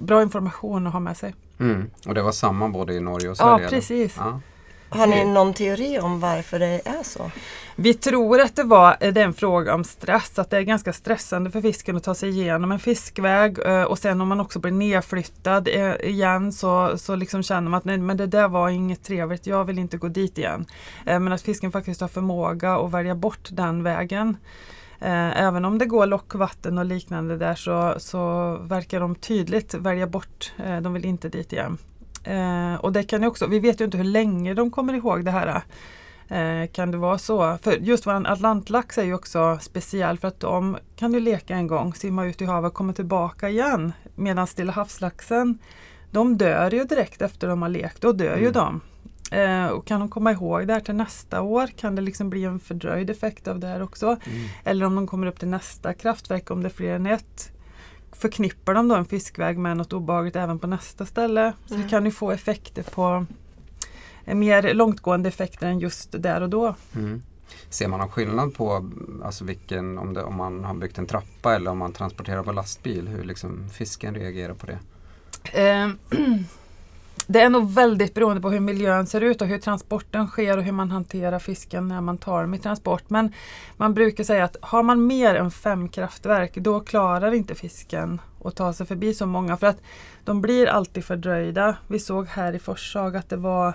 bra 0.00 0.22
information 0.22 0.86
att 0.86 0.92
ha 0.92 1.00
med 1.00 1.16
sig. 1.16 1.34
Mm. 1.60 1.90
Och 2.06 2.14
det 2.14 2.22
var 2.22 2.32
samma 2.32 2.68
både 2.68 2.94
i 2.94 3.00
Norge 3.00 3.28
och 3.28 3.36
Sverige? 3.36 3.64
Ja, 3.64 3.68
precis. 3.68 4.14
Ja. 4.16 4.40
Har 4.90 5.06
ni 5.06 5.24
någon 5.24 5.54
teori 5.54 5.98
om 5.98 6.20
varför 6.20 6.58
det 6.58 6.80
är 6.84 7.02
så? 7.02 7.30
Vi 7.76 7.94
tror 7.94 8.40
att 8.40 8.56
det 8.56 8.62
var 8.62 8.96
det 9.00 9.06
är 9.06 9.24
en 9.24 9.34
fråga 9.34 9.74
om 9.74 9.84
stress, 9.84 10.38
att 10.38 10.50
det 10.50 10.56
är 10.56 10.62
ganska 10.62 10.92
stressande 10.92 11.50
för 11.50 11.60
fisken 11.60 11.96
att 11.96 12.04
ta 12.04 12.14
sig 12.14 12.28
igenom 12.28 12.72
en 12.72 12.78
fiskväg 12.78 13.58
eh, 13.58 13.82
och 13.82 13.98
sen 13.98 14.20
om 14.20 14.28
man 14.28 14.40
också 14.40 14.58
blir 14.58 14.72
nedflyttad 14.72 15.68
eh, 15.68 15.94
igen 15.94 16.52
så, 16.52 16.98
så 16.98 17.16
liksom 17.16 17.42
känner 17.42 17.70
man 17.70 17.78
att 17.78 17.84
nej 17.84 17.98
men 17.98 18.16
det 18.16 18.26
där 18.26 18.48
var 18.48 18.68
inget 18.68 19.04
trevligt, 19.04 19.46
jag 19.46 19.64
vill 19.64 19.78
inte 19.78 19.96
gå 19.96 20.08
dit 20.08 20.38
igen. 20.38 20.66
Eh, 21.06 21.20
men 21.20 21.32
att 21.32 21.42
fisken 21.42 21.72
faktiskt 21.72 22.00
har 22.00 22.08
förmåga 22.08 22.76
att 22.76 22.90
välja 22.90 23.14
bort 23.14 23.48
den 23.50 23.82
vägen. 23.82 24.36
Även 25.00 25.64
om 25.64 25.78
det 25.78 25.86
går 25.86 26.06
lockvatten 26.06 26.78
och 26.78 26.84
liknande 26.84 27.36
där 27.36 27.54
så, 27.54 27.94
så 27.98 28.52
verkar 28.60 29.00
de 29.00 29.14
tydligt 29.14 29.74
välja 29.74 30.06
bort, 30.06 30.52
de 30.82 30.92
vill 30.92 31.04
inte 31.04 31.28
dit 31.28 31.52
igen. 31.52 31.78
Eh, 32.28 32.74
och 32.74 32.92
det 32.92 33.02
kan 33.02 33.24
också, 33.24 33.46
vi 33.46 33.58
vet 33.58 33.80
ju 33.80 33.84
inte 33.84 33.96
hur 33.96 34.04
länge 34.04 34.54
de 34.54 34.70
kommer 34.70 34.94
ihåg 34.94 35.24
det 35.24 35.30
här. 35.30 35.62
Eh, 36.28 36.68
kan 36.70 36.90
det 36.90 36.98
vara 36.98 37.18
så? 37.18 37.58
För 37.62 37.72
just 37.72 38.06
vår 38.06 38.26
atlantlax 38.26 38.98
är 38.98 39.04
ju 39.04 39.14
också 39.14 39.58
speciell 39.60 40.18
för 40.18 40.28
att 40.28 40.40
de 40.40 40.76
kan 40.96 41.12
ju 41.12 41.20
leka 41.20 41.54
en 41.54 41.66
gång, 41.66 41.94
simma 41.94 42.26
ut 42.26 42.42
i 42.42 42.44
havet 42.44 42.68
och 42.68 42.74
komma 42.74 42.92
tillbaka 42.92 43.48
igen. 43.48 43.92
Medan 44.14 44.46
Stilla 44.46 44.72
havslaxen, 44.72 45.58
de 46.10 46.38
dör 46.38 46.70
ju 46.70 46.84
direkt 46.84 47.22
efter 47.22 47.48
de 47.48 47.62
har 47.62 47.68
lekt, 47.68 48.00
då 48.00 48.12
dör 48.12 48.32
mm. 48.32 48.44
ju 48.44 48.50
de. 48.50 48.80
Eh, 49.32 49.66
och 49.66 49.86
kan 49.86 50.00
de 50.00 50.08
komma 50.08 50.32
ihåg 50.32 50.66
det 50.66 50.72
här 50.72 50.80
till 50.80 50.94
nästa 50.94 51.40
år? 51.40 51.66
Kan 51.66 51.94
det 51.94 52.02
liksom 52.02 52.30
bli 52.30 52.44
en 52.44 52.60
fördröjd 52.60 53.10
effekt 53.10 53.48
av 53.48 53.58
det 53.58 53.66
här 53.66 53.82
också? 53.82 54.06
Mm. 54.06 54.48
Eller 54.64 54.86
om 54.86 54.94
de 54.94 55.06
kommer 55.06 55.26
upp 55.26 55.38
till 55.38 55.48
nästa 55.48 55.94
kraftverk, 55.94 56.50
om 56.50 56.62
det 56.62 56.68
är 56.68 56.70
fler 56.70 56.94
än 56.94 57.06
ett 57.06 57.52
förknippar 58.18 58.74
de 58.74 58.88
då 58.88 58.94
en 58.94 59.04
fiskväg 59.04 59.58
med 59.58 59.76
något 59.76 59.92
obehagligt 59.92 60.36
även 60.36 60.58
på 60.58 60.66
nästa 60.66 61.06
ställe. 61.06 61.52
Så 61.66 61.74
mm. 61.74 61.84
det 61.84 61.90
kan 61.90 62.04
ju 62.04 62.10
få 62.10 62.30
effekter 62.30 62.82
på 62.82 63.26
mer 64.24 64.74
långtgående 64.74 65.28
effekter 65.28 65.66
än 65.66 65.78
just 65.78 66.22
där 66.22 66.40
och 66.40 66.48
då. 66.48 66.74
Mm. 66.94 67.22
Ser 67.70 67.88
man 67.88 68.00
någon 68.00 68.08
skillnad 68.08 68.54
på 68.54 68.90
alltså 69.24 69.44
vilken, 69.44 69.98
om, 69.98 70.14
det, 70.14 70.22
om 70.22 70.36
man 70.36 70.64
har 70.64 70.74
byggt 70.74 70.98
en 70.98 71.06
trappa 71.06 71.54
eller 71.54 71.70
om 71.70 71.78
man 71.78 71.92
transporterar 71.92 72.42
på 72.42 72.52
lastbil? 72.52 73.08
Hur 73.08 73.24
liksom 73.24 73.68
fisken 73.68 74.14
reagerar 74.14 74.54
på 74.54 74.66
det? 74.66 74.78
Eh, 75.62 75.88
Det 77.30 77.40
är 77.40 77.50
nog 77.50 77.70
väldigt 77.70 78.14
beroende 78.14 78.42
på 78.42 78.50
hur 78.50 78.60
miljön 78.60 79.06
ser 79.06 79.20
ut 79.20 79.42
och 79.42 79.48
hur 79.48 79.58
transporten 79.58 80.26
sker 80.26 80.56
och 80.56 80.62
hur 80.62 80.72
man 80.72 80.90
hanterar 80.90 81.38
fisken 81.38 81.88
när 81.88 82.00
man 82.00 82.18
tar 82.18 82.42
dem 82.42 82.54
i 82.54 82.58
transport. 82.58 83.10
Men 83.10 83.32
man 83.76 83.94
brukar 83.94 84.24
säga 84.24 84.44
att 84.44 84.56
har 84.60 84.82
man 84.82 85.06
mer 85.06 85.34
än 85.34 85.50
fem 85.50 85.88
kraftverk 85.88 86.54
då 86.54 86.80
klarar 86.80 87.34
inte 87.34 87.54
fisken 87.54 88.20
att 88.44 88.56
ta 88.56 88.72
sig 88.72 88.86
förbi 88.86 89.14
så 89.14 89.26
många 89.26 89.56
för 89.56 89.66
att 89.66 89.80
de 90.24 90.40
blir 90.40 90.66
alltid 90.66 91.04
fördröjda. 91.04 91.76
Vi 91.88 91.98
såg 91.98 92.26
här 92.26 92.52
i 92.52 92.58
Forshaga 92.58 93.18
att 93.18 93.28
det 93.28 93.36
var 93.36 93.74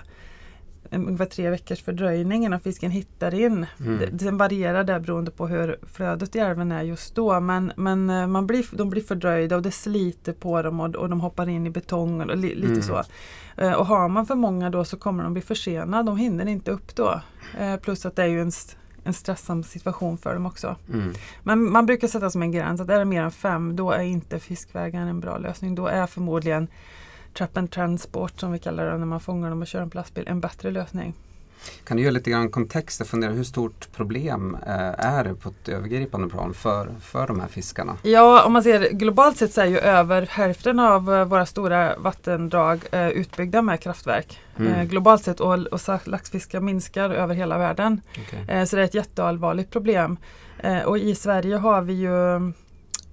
ungefär 0.94 1.24
tre 1.24 1.50
veckors 1.50 1.82
fördröjning 1.82 2.44
innan 2.44 2.60
fisken 2.60 2.90
hittar 2.90 3.34
in. 3.34 3.66
Mm. 3.80 3.98
Det, 3.98 4.06
det 4.06 4.30
varierar 4.30 4.84
där 4.84 5.00
beroende 5.00 5.30
på 5.30 5.46
hur 5.46 5.78
flödet 5.92 6.36
i 6.36 6.38
älven 6.38 6.72
är 6.72 6.82
just 6.82 7.14
då 7.14 7.40
men, 7.40 7.72
men 7.76 8.10
eh, 8.10 8.26
man 8.26 8.46
blir, 8.46 8.66
de 8.72 8.90
blir 8.90 9.02
fördröjda 9.02 9.56
och 9.56 9.62
det 9.62 9.70
sliter 9.70 10.32
på 10.32 10.62
dem 10.62 10.80
och, 10.80 10.96
och 10.96 11.08
de 11.08 11.20
hoppar 11.20 11.48
in 11.48 11.66
i 11.66 11.70
betong 11.70 12.20
och 12.20 12.36
li, 12.36 12.54
lite 12.54 12.66
mm. 12.66 12.82
så. 12.82 13.02
Eh, 13.56 13.72
och 13.72 13.86
har 13.86 14.08
man 14.08 14.26
för 14.26 14.34
många 14.34 14.70
då 14.70 14.84
så 14.84 14.96
kommer 14.96 15.24
de 15.24 15.32
bli 15.32 15.42
försenade, 15.42 16.02
de 16.02 16.16
hinner 16.16 16.46
inte 16.46 16.70
upp 16.70 16.94
då. 16.94 17.20
Eh, 17.58 17.76
plus 17.76 18.06
att 18.06 18.16
det 18.16 18.22
är 18.22 18.26
ju 18.26 18.40
en 18.40 18.52
en 19.04 19.14
stressam 19.14 19.62
situation 19.62 20.18
för 20.18 20.34
dem 20.34 20.46
också. 20.46 20.76
Mm. 20.92 21.12
Men 21.42 21.72
man 21.72 21.86
brukar 21.86 22.08
sätta 22.08 22.30
som 22.30 22.42
en 22.42 22.52
gräns 22.52 22.80
att 22.80 22.88
är 22.88 22.98
det 22.98 23.04
mer 23.04 23.22
än 23.22 23.30
fem 23.30 23.76
då 23.76 23.90
är 23.90 24.02
inte 24.02 24.38
fiskvägen 24.38 25.08
en 25.08 25.20
bra 25.20 25.38
lösning. 25.38 25.74
Då 25.74 25.86
är 25.86 26.06
förmodligen 26.06 26.68
trap 27.34 27.56
and 27.56 27.70
transport 27.70 28.40
som 28.40 28.52
vi 28.52 28.58
kallar 28.58 28.86
det 28.86 28.98
när 28.98 29.06
man 29.06 29.20
fångar 29.20 29.50
dem 29.50 29.62
och 29.62 29.66
kör 29.66 29.80
en 29.80 29.90
plastbil 29.90 30.24
en 30.28 30.40
bättre 30.40 30.70
lösning. 30.70 31.14
Kan 31.84 31.96
du 31.96 32.02
ge 32.02 32.10
lite 32.10 32.30
grann 32.30 32.50
kontext 32.50 33.00
och 33.00 33.06
fundera 33.06 33.32
hur 33.32 33.44
stort 33.44 33.92
problem 33.92 34.56
eh, 34.66 35.06
är 35.06 35.24
det 35.24 35.34
på 35.34 35.48
ett 35.48 35.68
övergripande 35.68 36.28
plan 36.28 36.54
för, 36.54 36.88
för 37.00 37.26
de 37.26 37.40
här 37.40 37.48
fiskarna? 37.48 37.96
Ja, 38.02 38.44
om 38.44 38.52
man 38.52 38.62
ser 38.62 38.90
globalt 38.90 39.36
sett 39.36 39.52
så 39.52 39.60
är 39.60 39.66
ju 39.66 39.78
över 39.78 40.22
hälften 40.30 40.78
av 40.78 41.14
eh, 41.14 41.24
våra 41.24 41.46
stora 41.46 41.96
vattendrag 41.98 42.80
eh, 42.90 43.08
utbyggda 43.08 43.62
med 43.62 43.80
kraftverk. 43.80 44.40
Mm. 44.58 44.88
globalt 44.88 45.24
sett 45.24 45.40
och, 45.40 45.52
och 45.54 45.80
laxfiskar 46.04 46.60
minskar 46.60 47.10
över 47.10 47.34
hela 47.34 47.58
världen. 47.58 48.00
Okay. 48.22 48.66
så 48.66 48.76
det 48.76 48.82
är 48.82 48.86
ett 48.86 48.94
jätteallvarligt 48.94 49.70
problem. 49.70 50.16
och 50.86 50.98
i 50.98 51.14
Sverige 51.14 51.56
har 51.56 51.82
vi 51.82 51.92
ju 51.92 52.52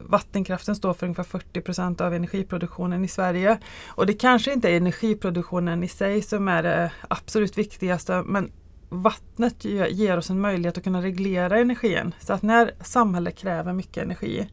vattenkraften 0.05 0.75
står 0.75 0.93
för 0.93 1.05
ungefär 1.05 1.24
40 1.24 1.62
procent 1.62 2.01
av 2.01 2.13
energiproduktionen 2.13 3.05
i 3.05 3.08
Sverige. 3.08 3.60
Och 3.88 4.05
det 4.05 4.13
kanske 4.13 4.53
inte 4.53 4.70
är 4.70 4.77
energiproduktionen 4.77 5.84
i 5.84 5.88
sig 5.88 6.22
som 6.22 6.48
är 6.48 6.63
det 6.63 6.91
absolut 7.08 7.58
viktigaste 7.58 8.24
men 8.25 8.51
vattnet 8.89 9.65
ger 9.65 10.17
oss 10.17 10.29
en 10.29 10.39
möjlighet 10.39 10.77
att 10.77 10.84
kunna 10.84 11.01
reglera 11.01 11.60
energin. 11.60 12.15
Så 12.20 12.34
att 12.34 12.41
när 12.41 12.72
samhället 12.81 13.38
kräver 13.38 13.74
mycket 13.74 14.03
energi 14.03 14.50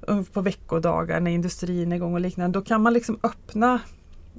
um, 0.00 0.24
på 0.24 0.40
veckodagar 0.40 1.20
när 1.20 1.30
industrin 1.30 1.92
är 1.92 1.96
igång 1.96 2.14
och 2.14 2.20
liknande, 2.20 2.58
då 2.58 2.64
kan 2.64 2.82
man 2.82 2.92
liksom 2.92 3.18
öppna 3.22 3.80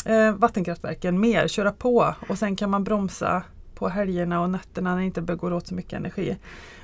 eh, 0.05 0.31
vattenkraftverken 0.31 1.19
mer, 1.19 1.47
köra 1.47 1.71
på 1.71 2.15
och 2.29 2.37
sen 2.37 2.55
kan 2.55 2.69
man 2.69 2.83
bromsa 2.83 3.43
på 3.77 3.89
helgerna 3.89 4.41
och 4.41 4.49
nätterna 4.49 4.89
när 4.89 4.97
det 4.97 5.05
inte 5.05 5.21
går 5.21 5.53
åt 5.53 5.67
så 5.67 5.75
mycket 5.75 5.93
energi. 5.93 6.37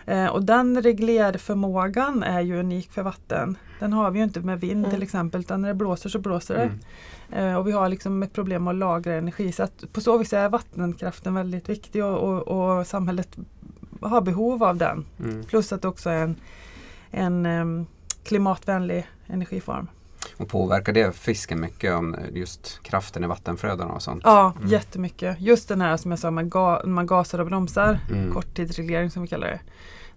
Eh, 0.06 0.26
och 0.26 0.44
den 0.44 0.82
reglerförmågan 0.82 2.24
är 2.24 2.42
ju 2.42 2.60
unik 2.60 2.92
för 2.92 3.04
vatten. 3.04 3.58
Den 3.80 3.94
har 3.94 4.12
vi 4.12 4.20
ju 4.20 4.24
inte 4.24 4.40
med 4.40 4.60
vind 4.60 4.80
mm. 4.80 4.92
till 4.92 5.04
exempel 5.04 5.42
utan 5.42 5.62
när 5.62 5.68
det 5.68 5.74
blåser 5.74 6.10
så 6.10 6.20
blåser 6.20 6.56
det. 6.56 6.72
Mm. 7.32 7.50
Eh, 7.50 7.58
och 7.58 7.68
vi 7.68 7.72
har 7.72 7.90
liksom 7.90 8.24
ett 8.24 8.34
problem 8.34 8.68
att 8.68 8.76
lagra 8.76 9.14
energi 9.14 9.52
så 9.52 9.64
att 9.64 9.94
på 9.94 10.02
så 10.02 10.18
vis 10.18 10.34
är 10.34 10.50
vattenkraften 10.50 11.34
väldigt 11.34 11.70
viktig 11.70 12.04
och, 12.04 12.18
och, 12.18 12.48
och 12.48 12.88
samhället 12.88 13.38
har 14.02 14.22
behov 14.22 14.64
av 14.64 14.78
den. 14.78 15.06
Mm. 15.20 15.44
Plus 15.44 15.74
att 15.74 15.82
det 15.82 15.88
också 15.88 16.10
är 16.10 16.24
en, 16.24 16.36
en 17.12 17.46
um, 17.46 17.86
klimatvänlig 18.24 19.08
energiform. 19.28 19.88
Och 20.38 20.50
påverkar 20.50 20.94
det 20.94 21.16
fisken 21.16 21.60
mycket 21.60 21.94
om 21.94 22.16
just 22.34 22.80
kraften 22.84 23.24
i 23.24 23.28
vattenflödena 23.28 23.94
och 23.94 24.02
sånt? 24.02 24.22
Ja, 24.26 24.54
mm. 24.58 24.70
jättemycket. 24.70 25.42
Just 25.42 25.68
den 25.68 25.82
här 25.82 25.98
som 25.98 26.12
jag 26.12 26.20
sa 26.20 26.32
med 26.32 26.50
ga 26.52 26.82
man 26.86 27.08
gasar 27.08 27.40
och 27.40 27.46
bromsar, 27.46 28.00
mm. 28.12 28.34
korttidsreglering 28.34 29.12
som 29.12 29.22
vi 29.22 29.28
kallar 29.28 29.48
det. 29.48 29.60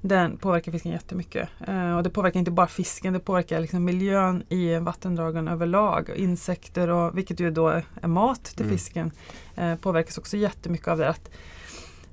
Den 0.00 0.36
påverkar 0.36 0.72
fisken 0.72 0.92
jättemycket. 0.92 1.48
Uh, 1.68 1.96
och 1.96 2.02
det 2.02 2.10
påverkar 2.10 2.38
inte 2.38 2.50
bara 2.50 2.66
fisken, 2.66 3.12
det 3.12 3.20
påverkar 3.20 3.60
liksom 3.60 3.84
miljön 3.84 4.42
i 4.48 4.78
vattendragen 4.78 5.48
överlag. 5.48 6.10
Insekter 6.16 6.88
och 6.88 7.18
vilket 7.18 7.40
ju 7.40 7.50
då 7.50 7.68
är 7.68 8.08
mat 8.08 8.44
till 8.44 8.66
mm. 8.66 8.78
fisken 8.78 9.10
uh, 9.58 9.76
påverkas 9.76 10.18
också 10.18 10.36
jättemycket 10.36 10.88
av 10.88 10.98
det. 10.98 11.08
Att 11.08 11.30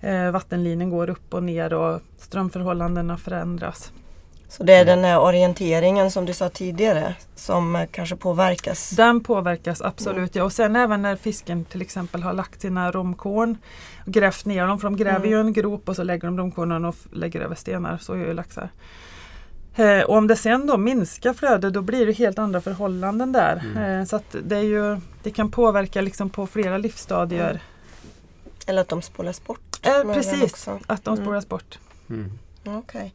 uh, 0.04 0.32
vattenlinjen 0.32 0.90
går 0.90 1.10
upp 1.10 1.34
och 1.34 1.44
ner 1.44 1.74
och 1.74 2.02
strömförhållandena 2.18 3.18
förändras. 3.18 3.92
Så 4.58 4.64
det 4.64 4.74
är 4.74 4.86
den 4.86 5.04
här 5.04 5.20
orienteringen 5.20 6.12
som 6.12 6.26
du 6.26 6.34
sa 6.34 6.50
tidigare 6.50 7.16
som 7.36 7.88
kanske 7.92 8.16
påverkas? 8.16 8.90
Den 8.90 9.24
påverkas 9.24 9.82
absolut 9.82 10.36
ja. 10.36 10.44
Och 10.44 10.52
sen 10.52 10.76
även 10.76 11.02
när 11.02 11.16
fisken 11.16 11.66
till 11.66 11.82
exempel 11.82 12.24
har 12.24 12.34
lagt 12.34 12.62
sina 12.62 12.92
romkorn 12.92 13.58
och 14.06 14.14
grävt 14.14 14.46
ner 14.46 14.68
dem. 14.68 14.80
För 14.80 14.88
de 14.88 14.98
gräver 14.98 15.18
mm. 15.18 15.30
ju 15.30 15.40
en 15.40 15.54
grop 15.54 15.90
och 15.90 15.96
så 15.96 16.04
lägger 16.04 16.28
de 16.28 16.38
romkornen 16.38 16.86
och 16.86 16.96
lägger 17.12 17.42
över 17.42 17.56
stenar. 17.56 17.98
Så 17.98 18.18
gör 18.18 18.28
ju 18.28 18.34
laxar. 18.34 18.70
Eh, 19.76 20.02
och 20.02 20.18
om 20.18 20.28
det 20.28 20.36
sen 20.36 20.68
då 20.68 20.78
minskar 20.78 21.34
flödet 21.34 21.74
då 21.74 21.82
blir 21.82 22.06
det 22.06 22.12
helt 22.12 22.40
andra 22.40 22.62
förhållanden 22.62 23.32
där. 23.32 23.64
Mm. 23.76 24.00
Eh, 24.00 24.06
så 24.06 24.16
att 24.16 24.36
det, 24.44 24.56
är 24.58 24.62
ju, 24.62 25.00
det 25.24 25.32
kan 25.32 25.52
påverka 25.52 26.02
liksom 26.02 26.30
på 26.30 26.48
flera 26.48 26.78
livsstadier. 26.78 27.50
Mm. 27.50 27.62
Eller 28.68 28.82
att 28.82 28.90
de 28.90 29.02
spolas 29.02 29.46
bort. 29.46 29.80
Eh, 29.82 30.14
precis, 30.14 30.68
att 30.88 31.04
de 31.04 31.14
mm. 31.14 31.26
spolas 31.26 31.50
bort. 31.50 31.80
Okej. 32.66 33.14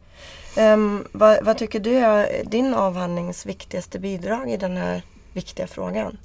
Okay. 0.52 0.72
Um, 0.72 1.04
vad, 1.12 1.44
vad, 1.44 1.58
tycker 1.58 1.80
du 1.80 1.94
är 1.94 2.44
din 2.44 2.74
avhandlings 2.74 3.46
viktigaste 3.46 3.98
bidrag 3.98 4.50
i 4.50 4.56
den 4.56 4.76
här 4.76 5.02
viktiga 5.32 5.66
frågan? 5.66 6.18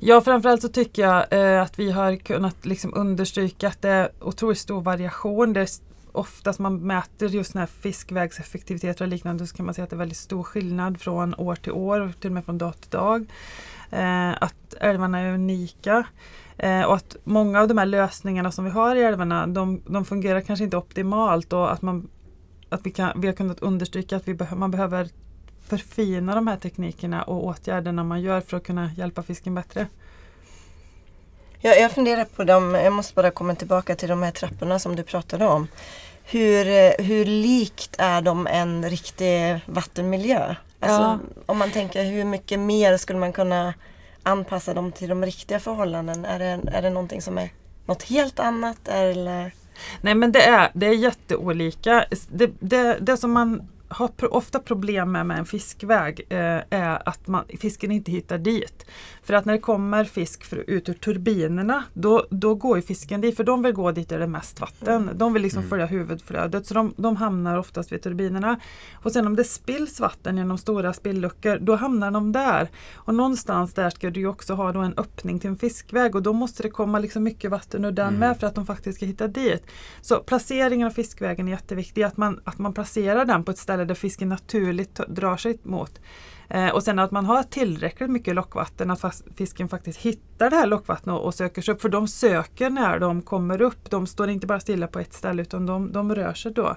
Ja 0.00 0.20
framförallt 0.20 0.62
så 0.62 0.68
tycker 0.68 1.02
jag 1.02 1.32
eh, 1.32 1.62
att 1.62 1.78
vi 1.78 1.90
har 1.90 2.16
kunnat 2.16 2.66
liksom 2.66 2.94
understryka 2.94 3.68
att 3.68 3.82
det 3.82 3.88
är 3.88 4.10
otroligt 4.20 4.58
stor 4.58 4.80
variation. 4.80 5.52
Det 5.52 5.60
är 5.60 5.68
oftast 6.12 6.58
man 6.58 6.86
mäter 6.86 7.28
just 7.28 7.54
när 7.54 7.66
fiskvägseffektivitet 7.66 9.00
och 9.00 9.08
liknande 9.08 9.46
så 9.46 9.56
kan 9.56 9.66
man 9.66 9.74
se 9.74 9.82
att 9.82 9.90
det 9.90 9.96
är 9.96 9.98
väldigt 9.98 10.18
stor 10.18 10.42
skillnad 10.42 11.00
från 11.00 11.34
år 11.34 11.54
till 11.54 11.72
år 11.72 12.00
och 12.00 12.20
till 12.20 12.30
och 12.30 12.34
med 12.34 12.44
från 12.44 12.58
dag 12.58 12.80
till 12.80 12.90
dag. 12.90 13.26
Eh, 13.90 14.30
att 14.42 14.74
älvarna 14.80 15.20
är 15.20 15.34
unika. 15.34 16.06
Eh, 16.58 16.82
och 16.82 16.94
att 16.94 17.16
många 17.24 17.60
av 17.60 17.68
de 17.68 17.78
här 17.78 17.86
lösningarna 17.86 18.52
som 18.52 18.64
vi 18.64 18.70
har 18.70 18.96
i 18.96 19.02
älvarna 19.02 19.46
de, 19.46 19.82
de 19.86 20.04
fungerar 20.04 20.40
kanske 20.40 20.64
inte 20.64 20.76
optimalt 20.76 21.52
och 21.52 21.72
att 21.72 21.82
man 21.82 22.08
att 22.72 22.86
vi, 22.86 22.90
kan, 22.90 23.20
vi 23.20 23.26
har 23.26 23.34
kunnat 23.34 23.60
understryka 23.60 24.16
att 24.16 24.28
vi 24.28 24.34
be 24.34 24.48
man 24.54 24.70
behöver 24.70 25.08
förfina 25.66 26.34
de 26.34 26.46
här 26.46 26.56
teknikerna 26.56 27.22
och 27.22 27.44
åtgärderna 27.46 28.04
man 28.04 28.20
gör 28.20 28.40
för 28.40 28.56
att 28.56 28.64
kunna 28.64 28.90
hjälpa 28.96 29.22
fisken 29.22 29.54
bättre. 29.54 29.86
Ja, 31.60 31.74
jag 31.74 31.92
funderar 31.92 32.24
på 32.24 32.44
dem, 32.44 32.74
jag 32.74 32.92
måste 32.92 33.14
bara 33.14 33.30
komma 33.30 33.54
tillbaka 33.54 33.96
till 33.96 34.08
de 34.08 34.22
här 34.22 34.30
trapporna 34.30 34.78
som 34.78 34.96
du 34.96 35.02
pratade 35.02 35.46
om. 35.46 35.68
Hur, 36.24 36.64
hur 37.02 37.24
likt 37.24 37.94
är 37.98 38.22
de 38.22 38.46
en 38.46 38.90
riktig 38.90 39.60
vattenmiljö? 39.66 40.54
Alltså, 40.80 41.02
ja. 41.02 41.18
Om 41.46 41.58
man 41.58 41.70
tänker 41.70 42.04
hur 42.04 42.24
mycket 42.24 42.60
mer 42.60 42.96
skulle 42.96 43.18
man 43.18 43.32
kunna 43.32 43.74
anpassa 44.22 44.74
dem 44.74 44.92
till 44.92 45.08
de 45.08 45.24
riktiga 45.24 45.60
förhållanden? 45.60 46.24
Är 46.24 46.38
det, 46.38 46.60
är 46.72 46.82
det 46.82 46.90
någonting 46.90 47.22
som 47.22 47.38
är 47.38 47.50
något 47.86 48.02
helt 48.02 48.38
annat? 48.38 48.88
Eller? 48.88 49.52
Nej 50.00 50.14
men 50.14 50.32
det 50.32 50.42
är, 50.42 50.70
det 50.74 50.86
är 50.86 50.94
jätteolika. 50.94 52.04
Det, 52.28 52.50
det, 52.60 52.98
det 53.00 53.16
som 53.16 53.32
man 53.32 53.68
har 53.92 54.34
ofta 54.34 54.58
problem 54.58 55.12
med 55.12 55.26
med 55.26 55.38
en 55.38 55.46
fiskväg 55.46 56.20
eh, 56.28 56.38
är 56.70 57.08
att 57.08 57.26
man, 57.26 57.44
fisken 57.58 57.90
inte 57.90 58.10
hittar 58.10 58.38
dit. 58.38 58.86
För 59.22 59.34
att 59.34 59.44
när 59.44 59.52
det 59.52 59.58
kommer 59.58 60.04
fisk 60.04 60.44
för, 60.44 60.64
ut 60.70 60.88
ur 60.88 60.94
turbinerna 60.94 61.84
då, 61.94 62.26
då 62.30 62.54
går 62.54 62.76
ju 62.76 62.82
fisken 62.82 63.20
dit 63.20 63.36
för 63.36 63.44
de 63.44 63.62
vill 63.62 63.72
gå 63.72 63.92
dit 63.92 64.08
där 64.08 64.18
det 64.18 64.24
är 64.24 64.28
mest 64.28 64.60
vatten. 64.60 65.02
Mm. 65.02 65.18
De 65.18 65.32
vill 65.32 65.42
liksom 65.42 65.58
mm. 65.58 65.70
följa 65.70 65.86
huvudflödet 65.86 66.66
så 66.66 66.74
de, 66.74 66.94
de 66.96 67.16
hamnar 67.16 67.58
oftast 67.58 67.92
vid 67.92 68.02
turbinerna. 68.02 68.60
Och 68.94 69.12
sen 69.12 69.26
om 69.26 69.36
det 69.36 69.44
spills 69.44 70.00
vatten 70.00 70.36
genom 70.36 70.58
stora 70.58 70.92
spillluckor 70.92 71.58
då 71.58 71.76
hamnar 71.76 72.10
de 72.10 72.32
där. 72.32 72.68
Och 72.94 73.14
någonstans 73.14 73.74
där 73.74 73.90
ska 73.90 74.10
du 74.10 74.26
också 74.26 74.54
ha 74.54 74.84
en 74.84 74.94
öppning 74.96 75.38
till 75.38 75.50
en 75.50 75.56
fiskväg 75.56 76.14
och 76.14 76.22
då 76.22 76.32
måste 76.32 76.62
det 76.62 76.70
komma 76.70 76.98
liksom 76.98 77.22
mycket 77.22 77.50
vatten 77.50 77.84
ur 77.84 77.92
den 77.92 78.08
mm. 78.08 78.20
med 78.20 78.40
för 78.40 78.46
att 78.46 78.54
de 78.54 78.66
faktiskt 78.66 78.96
ska 78.96 79.06
hitta 79.06 79.28
dit. 79.28 79.66
Så 80.00 80.20
placeringen 80.20 80.86
av 80.86 80.90
fiskvägen 80.90 81.48
är 81.48 81.52
jätteviktig, 81.52 82.02
att 82.02 82.16
man, 82.16 82.40
att 82.44 82.58
man 82.58 82.74
placerar 82.74 83.24
den 83.24 83.44
på 83.44 83.50
ett 83.50 83.58
ställe 83.58 83.81
där 83.84 83.94
fisken 83.94 84.28
naturligt 84.28 84.94
drar 84.94 85.36
sig 85.36 85.58
mot. 85.62 86.00
Eh, 86.48 86.68
och 86.68 86.82
sen 86.82 86.98
att 86.98 87.10
man 87.10 87.26
har 87.26 87.42
tillräckligt 87.42 88.10
mycket 88.10 88.34
lockvatten, 88.34 88.90
att 88.90 89.22
fisken 89.36 89.68
faktiskt 89.68 89.98
hittar 89.98 90.50
det 90.50 90.56
här 90.56 90.66
lockvattnet 90.66 91.14
och, 91.14 91.24
och 91.24 91.34
söker 91.34 91.62
sig 91.62 91.74
upp. 91.74 91.82
För 91.82 91.88
de 91.88 92.08
söker 92.08 92.70
när 92.70 92.98
de 92.98 93.22
kommer 93.22 93.62
upp. 93.62 93.90
De 93.90 94.06
står 94.06 94.30
inte 94.30 94.46
bara 94.46 94.60
stilla 94.60 94.86
på 94.86 94.98
ett 94.98 95.12
ställe 95.12 95.42
utan 95.42 95.66
de, 95.66 95.92
de 95.92 96.14
rör 96.14 96.34
sig 96.34 96.52
då. 96.52 96.76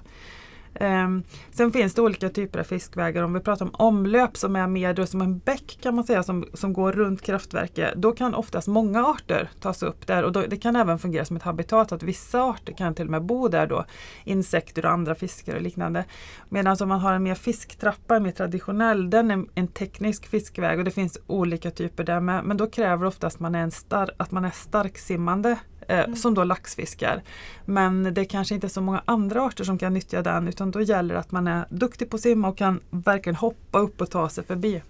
Um, 0.79 1.23
sen 1.51 1.71
finns 1.71 1.93
det 1.93 2.01
olika 2.01 2.29
typer 2.29 2.59
av 2.59 2.63
fiskvägar. 2.63 3.23
Om 3.23 3.33
vi 3.33 3.39
pratar 3.39 3.65
om 3.65 3.75
omlöp 3.75 4.37
som 4.37 4.55
är 4.55 4.67
mer 4.67 4.93
då 4.93 5.05
som 5.05 5.21
en 5.21 5.39
bäck 5.39 5.77
kan 5.81 5.95
man 5.95 6.03
säga 6.03 6.23
som, 6.23 6.45
som 6.53 6.73
går 6.73 6.91
runt 6.91 7.21
kraftverket. 7.21 7.93
Då 7.95 8.11
kan 8.11 8.33
oftast 8.33 8.67
många 8.67 9.05
arter 9.05 9.49
tas 9.59 9.83
upp 9.83 10.07
där 10.07 10.23
och 10.23 10.31
då, 10.31 10.41
det 10.41 10.57
kan 10.57 10.75
även 10.75 10.99
fungera 10.99 11.25
som 11.25 11.37
ett 11.37 11.43
habitat. 11.43 11.91
att 11.91 12.03
Vissa 12.03 12.41
arter 12.41 12.73
kan 12.73 12.95
till 12.95 13.05
och 13.05 13.11
med 13.11 13.23
bo 13.23 13.47
där 13.47 13.67
då. 13.67 13.85
Insekter 14.23 14.85
och 14.85 14.91
andra 14.91 15.15
fiskar 15.15 15.55
och 15.55 15.61
liknande. 15.61 16.05
Medan 16.49 16.77
om 16.79 16.89
man 16.89 16.99
har 16.99 17.13
en 17.13 17.23
mer 17.23 17.35
fisktrappa, 17.35 18.15
en 18.15 18.23
mer 18.23 18.31
traditionell, 18.31 19.09
den 19.09 19.31
är 19.31 19.45
en 19.55 19.67
teknisk 19.67 20.25
fiskväg 20.25 20.79
och 20.79 20.85
det 20.85 20.91
finns 20.91 21.19
olika 21.27 21.71
typer 21.71 22.03
där 22.03 22.19
med. 22.19 22.43
Men 22.45 22.57
då 22.57 22.67
kräver 22.67 23.05
oftast 23.05 23.39
man 23.39 23.55
är 23.55 23.63
en 23.63 23.71
star 23.71 24.11
att 24.17 24.31
man 24.31 24.45
är 24.45 24.51
starksimmande 24.51 25.57
mm. 25.87 26.15
som 26.15 26.33
då 26.33 26.43
laxfiskar. 26.43 27.21
Men 27.65 28.13
det 28.13 28.21
är 28.21 28.25
kanske 28.25 28.55
inte 28.55 28.67
är 28.67 28.69
så 28.69 28.81
många 28.81 29.01
andra 29.05 29.41
arter 29.41 29.63
som 29.63 29.77
kan 29.77 29.93
nyttja 29.93 30.21
den 30.21 30.47
utan 30.47 30.71
då 30.71 30.81
gäller 30.81 31.13
det 31.13 31.19
att 31.19 31.31
man 31.31 31.47
är 31.47 31.65
duktig 31.69 32.09
på 32.09 32.15
att 32.15 32.21
simma 32.21 32.47
och 32.47 32.57
kan 32.57 32.79
verkligen 32.89 33.35
hoppa 33.35 33.79
upp 33.79 34.01
och 34.01 34.09
ta 34.09 34.29
sig 34.29 34.43
förbi. 34.43 34.81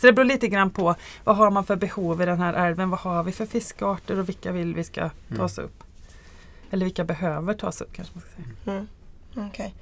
Så 0.00 0.06
det 0.06 0.12
beror 0.12 0.26
lite 0.26 0.48
grann 0.48 0.70
på 0.70 0.94
vad 1.24 1.36
har 1.36 1.50
man 1.50 1.64
för 1.64 1.76
behov 1.76 2.22
i 2.22 2.26
den 2.26 2.40
här 2.40 2.54
älven, 2.54 2.90
vad 2.90 3.00
har 3.00 3.22
vi 3.22 3.32
för 3.32 3.46
fiskarter 3.46 4.18
och 4.18 4.28
vilka 4.28 4.52
vill 4.52 4.74
vi 4.74 4.84
ska 4.84 5.00
mm. 5.00 5.12
ta 5.36 5.48
sig 5.48 5.64
upp. 5.64 5.84
Eller 6.70 6.84
vilka 6.84 7.04
behöver 7.04 7.54
tas 7.54 7.80
upp 7.80 7.92
kanske 7.92 8.14
man 8.14 8.22
ska 8.22 8.30
säga. 8.42 8.76
Mm. 8.76 8.88
Okay. 9.48 9.66
Um, 9.66 9.72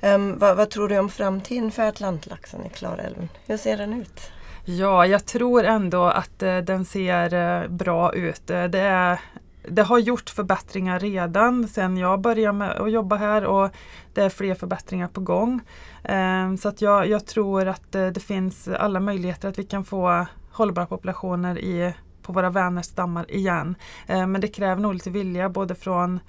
ehm, 0.00 0.38
vad, 0.38 0.56
vad, 0.56 0.70
tror 0.70 0.88
du 0.88 0.98
om 0.98 1.08
framtiden 1.08 1.70
för 1.70 1.82
atlantlaxen 1.82 2.66
i 2.66 2.68
Klarälven? 2.68 3.28
Hur 3.46 3.56
ser 3.56 3.76
den 3.76 3.92
ut? 3.92 4.30
Ja, 4.64 5.06
jag 5.06 5.26
tror 5.26 5.64
ändå 5.64 6.04
att 6.04 6.42
uh, 6.42 6.58
den 6.58 6.84
ser 6.84 7.34
uh, 7.34 7.68
bra 7.68 8.14
ut. 8.14 8.50
Uh, 8.50 8.64
det 8.64 8.80
är 8.80 9.20
det 9.68 9.82
har 9.82 9.98
gjort 9.98 10.30
förbättringar 10.30 10.98
redan 10.98 11.68
sedan 11.68 11.96
jag 11.96 12.20
började 12.20 12.58
med 12.58 12.70
att 12.70 12.92
jobba 12.92 13.16
här 13.16 13.44
och 13.44 13.70
det 14.14 14.22
är 14.22 14.28
fler 14.28 14.54
förbättringar 14.54 15.08
på 15.08 15.20
gång. 15.20 15.60
Ehm, 16.04 16.56
så 16.56 16.68
att 16.68 16.82
jag, 16.82 17.08
jag 17.08 17.26
tror 17.26 17.68
att 17.68 17.94
eh, 17.94 18.06
det 18.06 18.20
finns 18.20 18.68
alla 18.68 19.00
möjligheter 19.00 19.48
att 19.48 19.58
vi 19.58 19.64
kan 19.64 19.84
få 19.84 20.26
hållbara 20.52 20.86
populationer 20.86 21.58
i, 21.58 21.94
på 22.22 22.32
våra 22.32 22.50
Vänerstammar 22.50 23.30
igen. 23.30 23.74
Ehm, 24.06 24.32
men 24.32 24.40
det 24.40 24.48
kräver 24.48 24.82
nog 24.82 24.94
lite 24.94 25.10
vilja 25.10 25.48
både 25.48 25.74
från, 25.74 26.20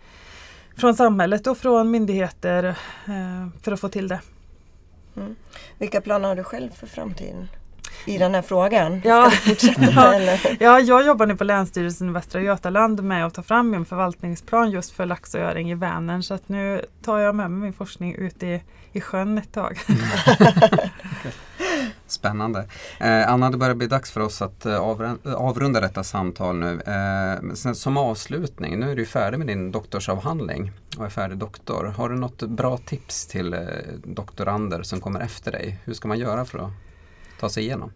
från 0.78 0.96
samhället 0.96 1.48
och 1.48 1.58
från 1.58 1.92
myndigheter 1.92 2.64
eh, 3.06 3.48
för 3.62 3.72
att 3.72 3.80
få 3.80 3.90
till 3.90 4.08
det. 4.08 4.22
Mm. 5.16 5.36
Vilka 5.78 6.02
planer 6.02 6.28
har 6.28 6.36
du 6.36 6.44
själv 6.44 6.70
för 6.70 6.88
framtiden? 6.88 7.48
I 8.06 8.18
den 8.18 8.36
här 8.36 8.42
frågan? 8.42 9.02
Ja. 9.06 9.32
Ska 9.32 9.50
fortsätta, 9.50 9.82
ja. 10.22 10.38
Ja, 10.60 10.80
jag 10.80 11.06
jobbar 11.06 11.26
nu 11.26 11.36
på 11.36 11.44
Länsstyrelsen 11.44 12.10
i 12.10 12.12
Västra 12.12 12.42
Götaland 12.42 13.04
med 13.04 13.26
att 13.26 13.34
ta 13.34 13.44
fram 13.44 13.74
en 13.74 13.86
förvaltningsplan 13.86 14.72
just 14.72 14.92
för 14.92 15.06
lax 15.06 15.34
och 15.34 15.42
öring 15.42 15.72
i 15.72 15.76
Vänern. 15.76 16.24
Så 16.24 16.34
att 16.34 16.50
nu 16.50 16.86
tar 17.04 17.20
jag 17.20 17.36
med 17.36 17.52
mig 17.52 17.62
min 17.62 17.74
forskning 17.74 18.16
ut 18.16 18.44
i, 18.44 18.62
i 18.92 19.02
sjön 19.02 19.38
ett 19.38 19.52
tag. 19.52 19.80
Spännande. 22.08 22.68
Eh, 23.00 23.32
Anna, 23.32 23.50
det 23.50 23.58
börjar 23.58 23.76
bli 23.76 23.88
dags 23.88 24.12
för 24.12 24.22
oss 24.22 24.42
att 24.42 24.66
eh, 24.66 24.80
avrunda 25.26 25.80
detta 25.82 26.04
samtal 26.04 26.56
nu. 26.56 26.82
Eh, 26.82 27.54
sen, 27.54 27.76
som 27.76 27.98
avslutning, 27.98 28.80
nu 28.80 28.92
är 28.92 28.96
du 28.96 29.06
färdig 29.06 29.38
med 29.38 29.48
din 29.48 29.72
doktorsavhandling 29.72 30.72
och 30.98 31.06
är 31.06 31.10
färdig 31.10 31.38
doktor. 31.38 31.86
Har 31.86 32.10
du 32.10 32.16
något 32.16 32.42
bra 32.44 32.78
tips 32.78 33.28
till 33.28 33.54
eh, 33.54 33.60
doktorander 34.04 34.84
som 34.84 35.02
kommer 35.02 35.20
efter 35.20 35.52
dig? 35.52 35.80
Hur 35.84 35.94
ska 35.94 36.08
man 36.08 36.20
göra 36.20 36.46
för 36.46 36.60
att 36.60 36.72
ta 37.40 37.50
sig 37.50 37.64
igenom? 37.64 37.92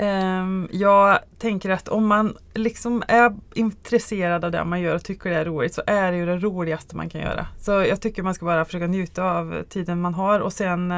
Um, 0.00 0.68
jag 0.72 1.18
tänker 1.38 1.70
att 1.70 1.88
om 1.88 2.06
man 2.06 2.36
liksom 2.54 3.02
är 3.08 3.36
intresserad 3.54 4.44
av 4.44 4.50
det 4.50 4.64
man 4.64 4.80
gör 4.80 4.94
och 4.94 5.04
tycker 5.04 5.30
det 5.30 5.36
är 5.36 5.44
roligt 5.44 5.74
så 5.74 5.82
är 5.86 6.12
det 6.12 6.18
ju 6.18 6.26
det 6.26 6.36
roligaste 6.36 6.96
man 6.96 7.10
kan 7.10 7.20
göra. 7.20 7.46
Så 7.58 7.70
jag 7.70 8.00
tycker 8.00 8.22
man 8.22 8.34
ska 8.34 8.44
bara 8.44 8.64
försöka 8.64 8.86
njuta 8.86 9.24
av 9.24 9.62
tiden 9.68 10.00
man 10.00 10.14
har 10.14 10.40
och 10.40 10.52
sen 10.52 10.94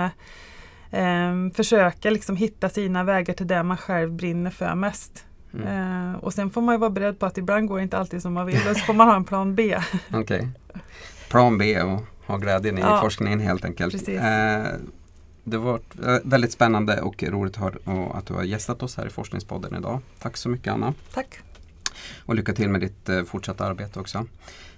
um, 0.91 1.51
försöka 1.51 2.11
liksom 2.11 2.37
hitta 2.37 2.69
sina 2.69 3.05
vägar 3.05 3.35
till 3.35 3.47
det 3.47 3.63
man 3.63 3.77
själv 3.77 4.13
brinner 4.13 4.51
för 4.51 4.75
mest. 4.75 5.25
Mm. 5.55 6.13
Uh, 6.13 6.17
och 6.17 6.33
sen 6.33 6.51
får 6.51 6.61
man 6.61 6.75
ju 6.75 6.79
vara 6.79 6.91
beredd 6.91 7.19
på 7.19 7.27
att 7.27 7.39
ibland 7.39 7.69
går 7.69 7.77
det 7.77 7.83
inte 7.83 7.99
alltid 7.99 8.23
som 8.23 8.33
man 8.33 8.47
vill 8.47 8.69
och 8.71 8.77
så 8.77 8.85
får 8.85 8.95
man 8.95 9.09
ha 9.09 9.17
en 9.17 9.25
plan 9.25 9.55
B. 9.55 9.79
Okej. 10.09 10.21
Okay. 10.21 10.47
Plan 11.29 11.59
B 11.59 11.83
och 11.83 12.01
ha 12.27 12.37
glädjen 12.37 12.79
i 12.79 12.81
ja, 12.81 13.01
forskningen 13.01 13.41
helt 13.41 13.65
enkelt. 13.65 13.93
Precis. 13.93 14.21
Uh, 14.21 14.67
det 15.45 15.59
var 15.59 15.81
väldigt 16.25 16.53
spännande 16.53 17.01
och 17.01 17.23
roligt 17.23 17.59
att 18.15 18.27
du 18.27 18.35
har 18.35 18.43
gästat 18.43 18.83
oss 18.83 18.97
här 18.97 19.07
i 19.07 19.11
Forskningspodden 19.11 19.75
idag. 19.75 20.01
Tack 20.19 20.37
så 20.37 20.49
mycket 20.49 20.73
Anna. 20.73 20.95
Tack. 21.15 21.39
Och 22.27 22.35
lycka 22.35 22.53
till 22.53 22.69
med 22.69 22.81
ditt 22.81 23.09
eh, 23.09 23.23
fortsatta 23.23 23.65
arbete 23.65 24.01
också. 24.01 24.27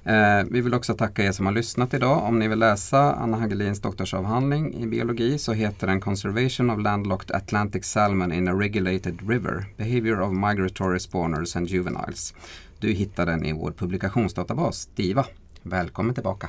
Eh, 0.04 0.44
vi 0.50 0.60
vill 0.60 0.74
också 0.74 0.94
tacka 0.94 1.24
er 1.24 1.32
som 1.32 1.46
har 1.46 1.52
lyssnat 1.52 1.94
idag. 1.94 2.24
Om 2.24 2.38
ni 2.38 2.48
vill 2.48 2.58
läsa 2.58 3.14
Anna 3.14 3.36
Hagelins 3.36 3.80
doktorsavhandling 3.80 4.74
i 4.74 4.86
biologi 4.86 5.38
så 5.38 5.52
heter 5.52 5.86
den 5.86 6.00
Conservation 6.00 6.70
of 6.70 6.80
Landlocked 6.80 7.36
Atlantic 7.36 7.84
Salmon 7.84 8.32
in 8.32 8.48
a 8.48 8.52
Regulated 8.52 9.28
River. 9.28 9.64
Behavior 9.76 10.20
of 10.20 10.32
Migratory 10.32 10.98
Spawners 10.98 11.56
and 11.56 11.68
Juveniles. 11.68 12.34
Du 12.78 12.92
hittar 12.92 13.26
den 13.26 13.44
i 13.44 13.52
vår 13.52 13.70
publikationsdatabas 13.70 14.86
DIVA. 14.86 15.26
Välkommen 15.62 16.14
tillbaka. 16.14 16.48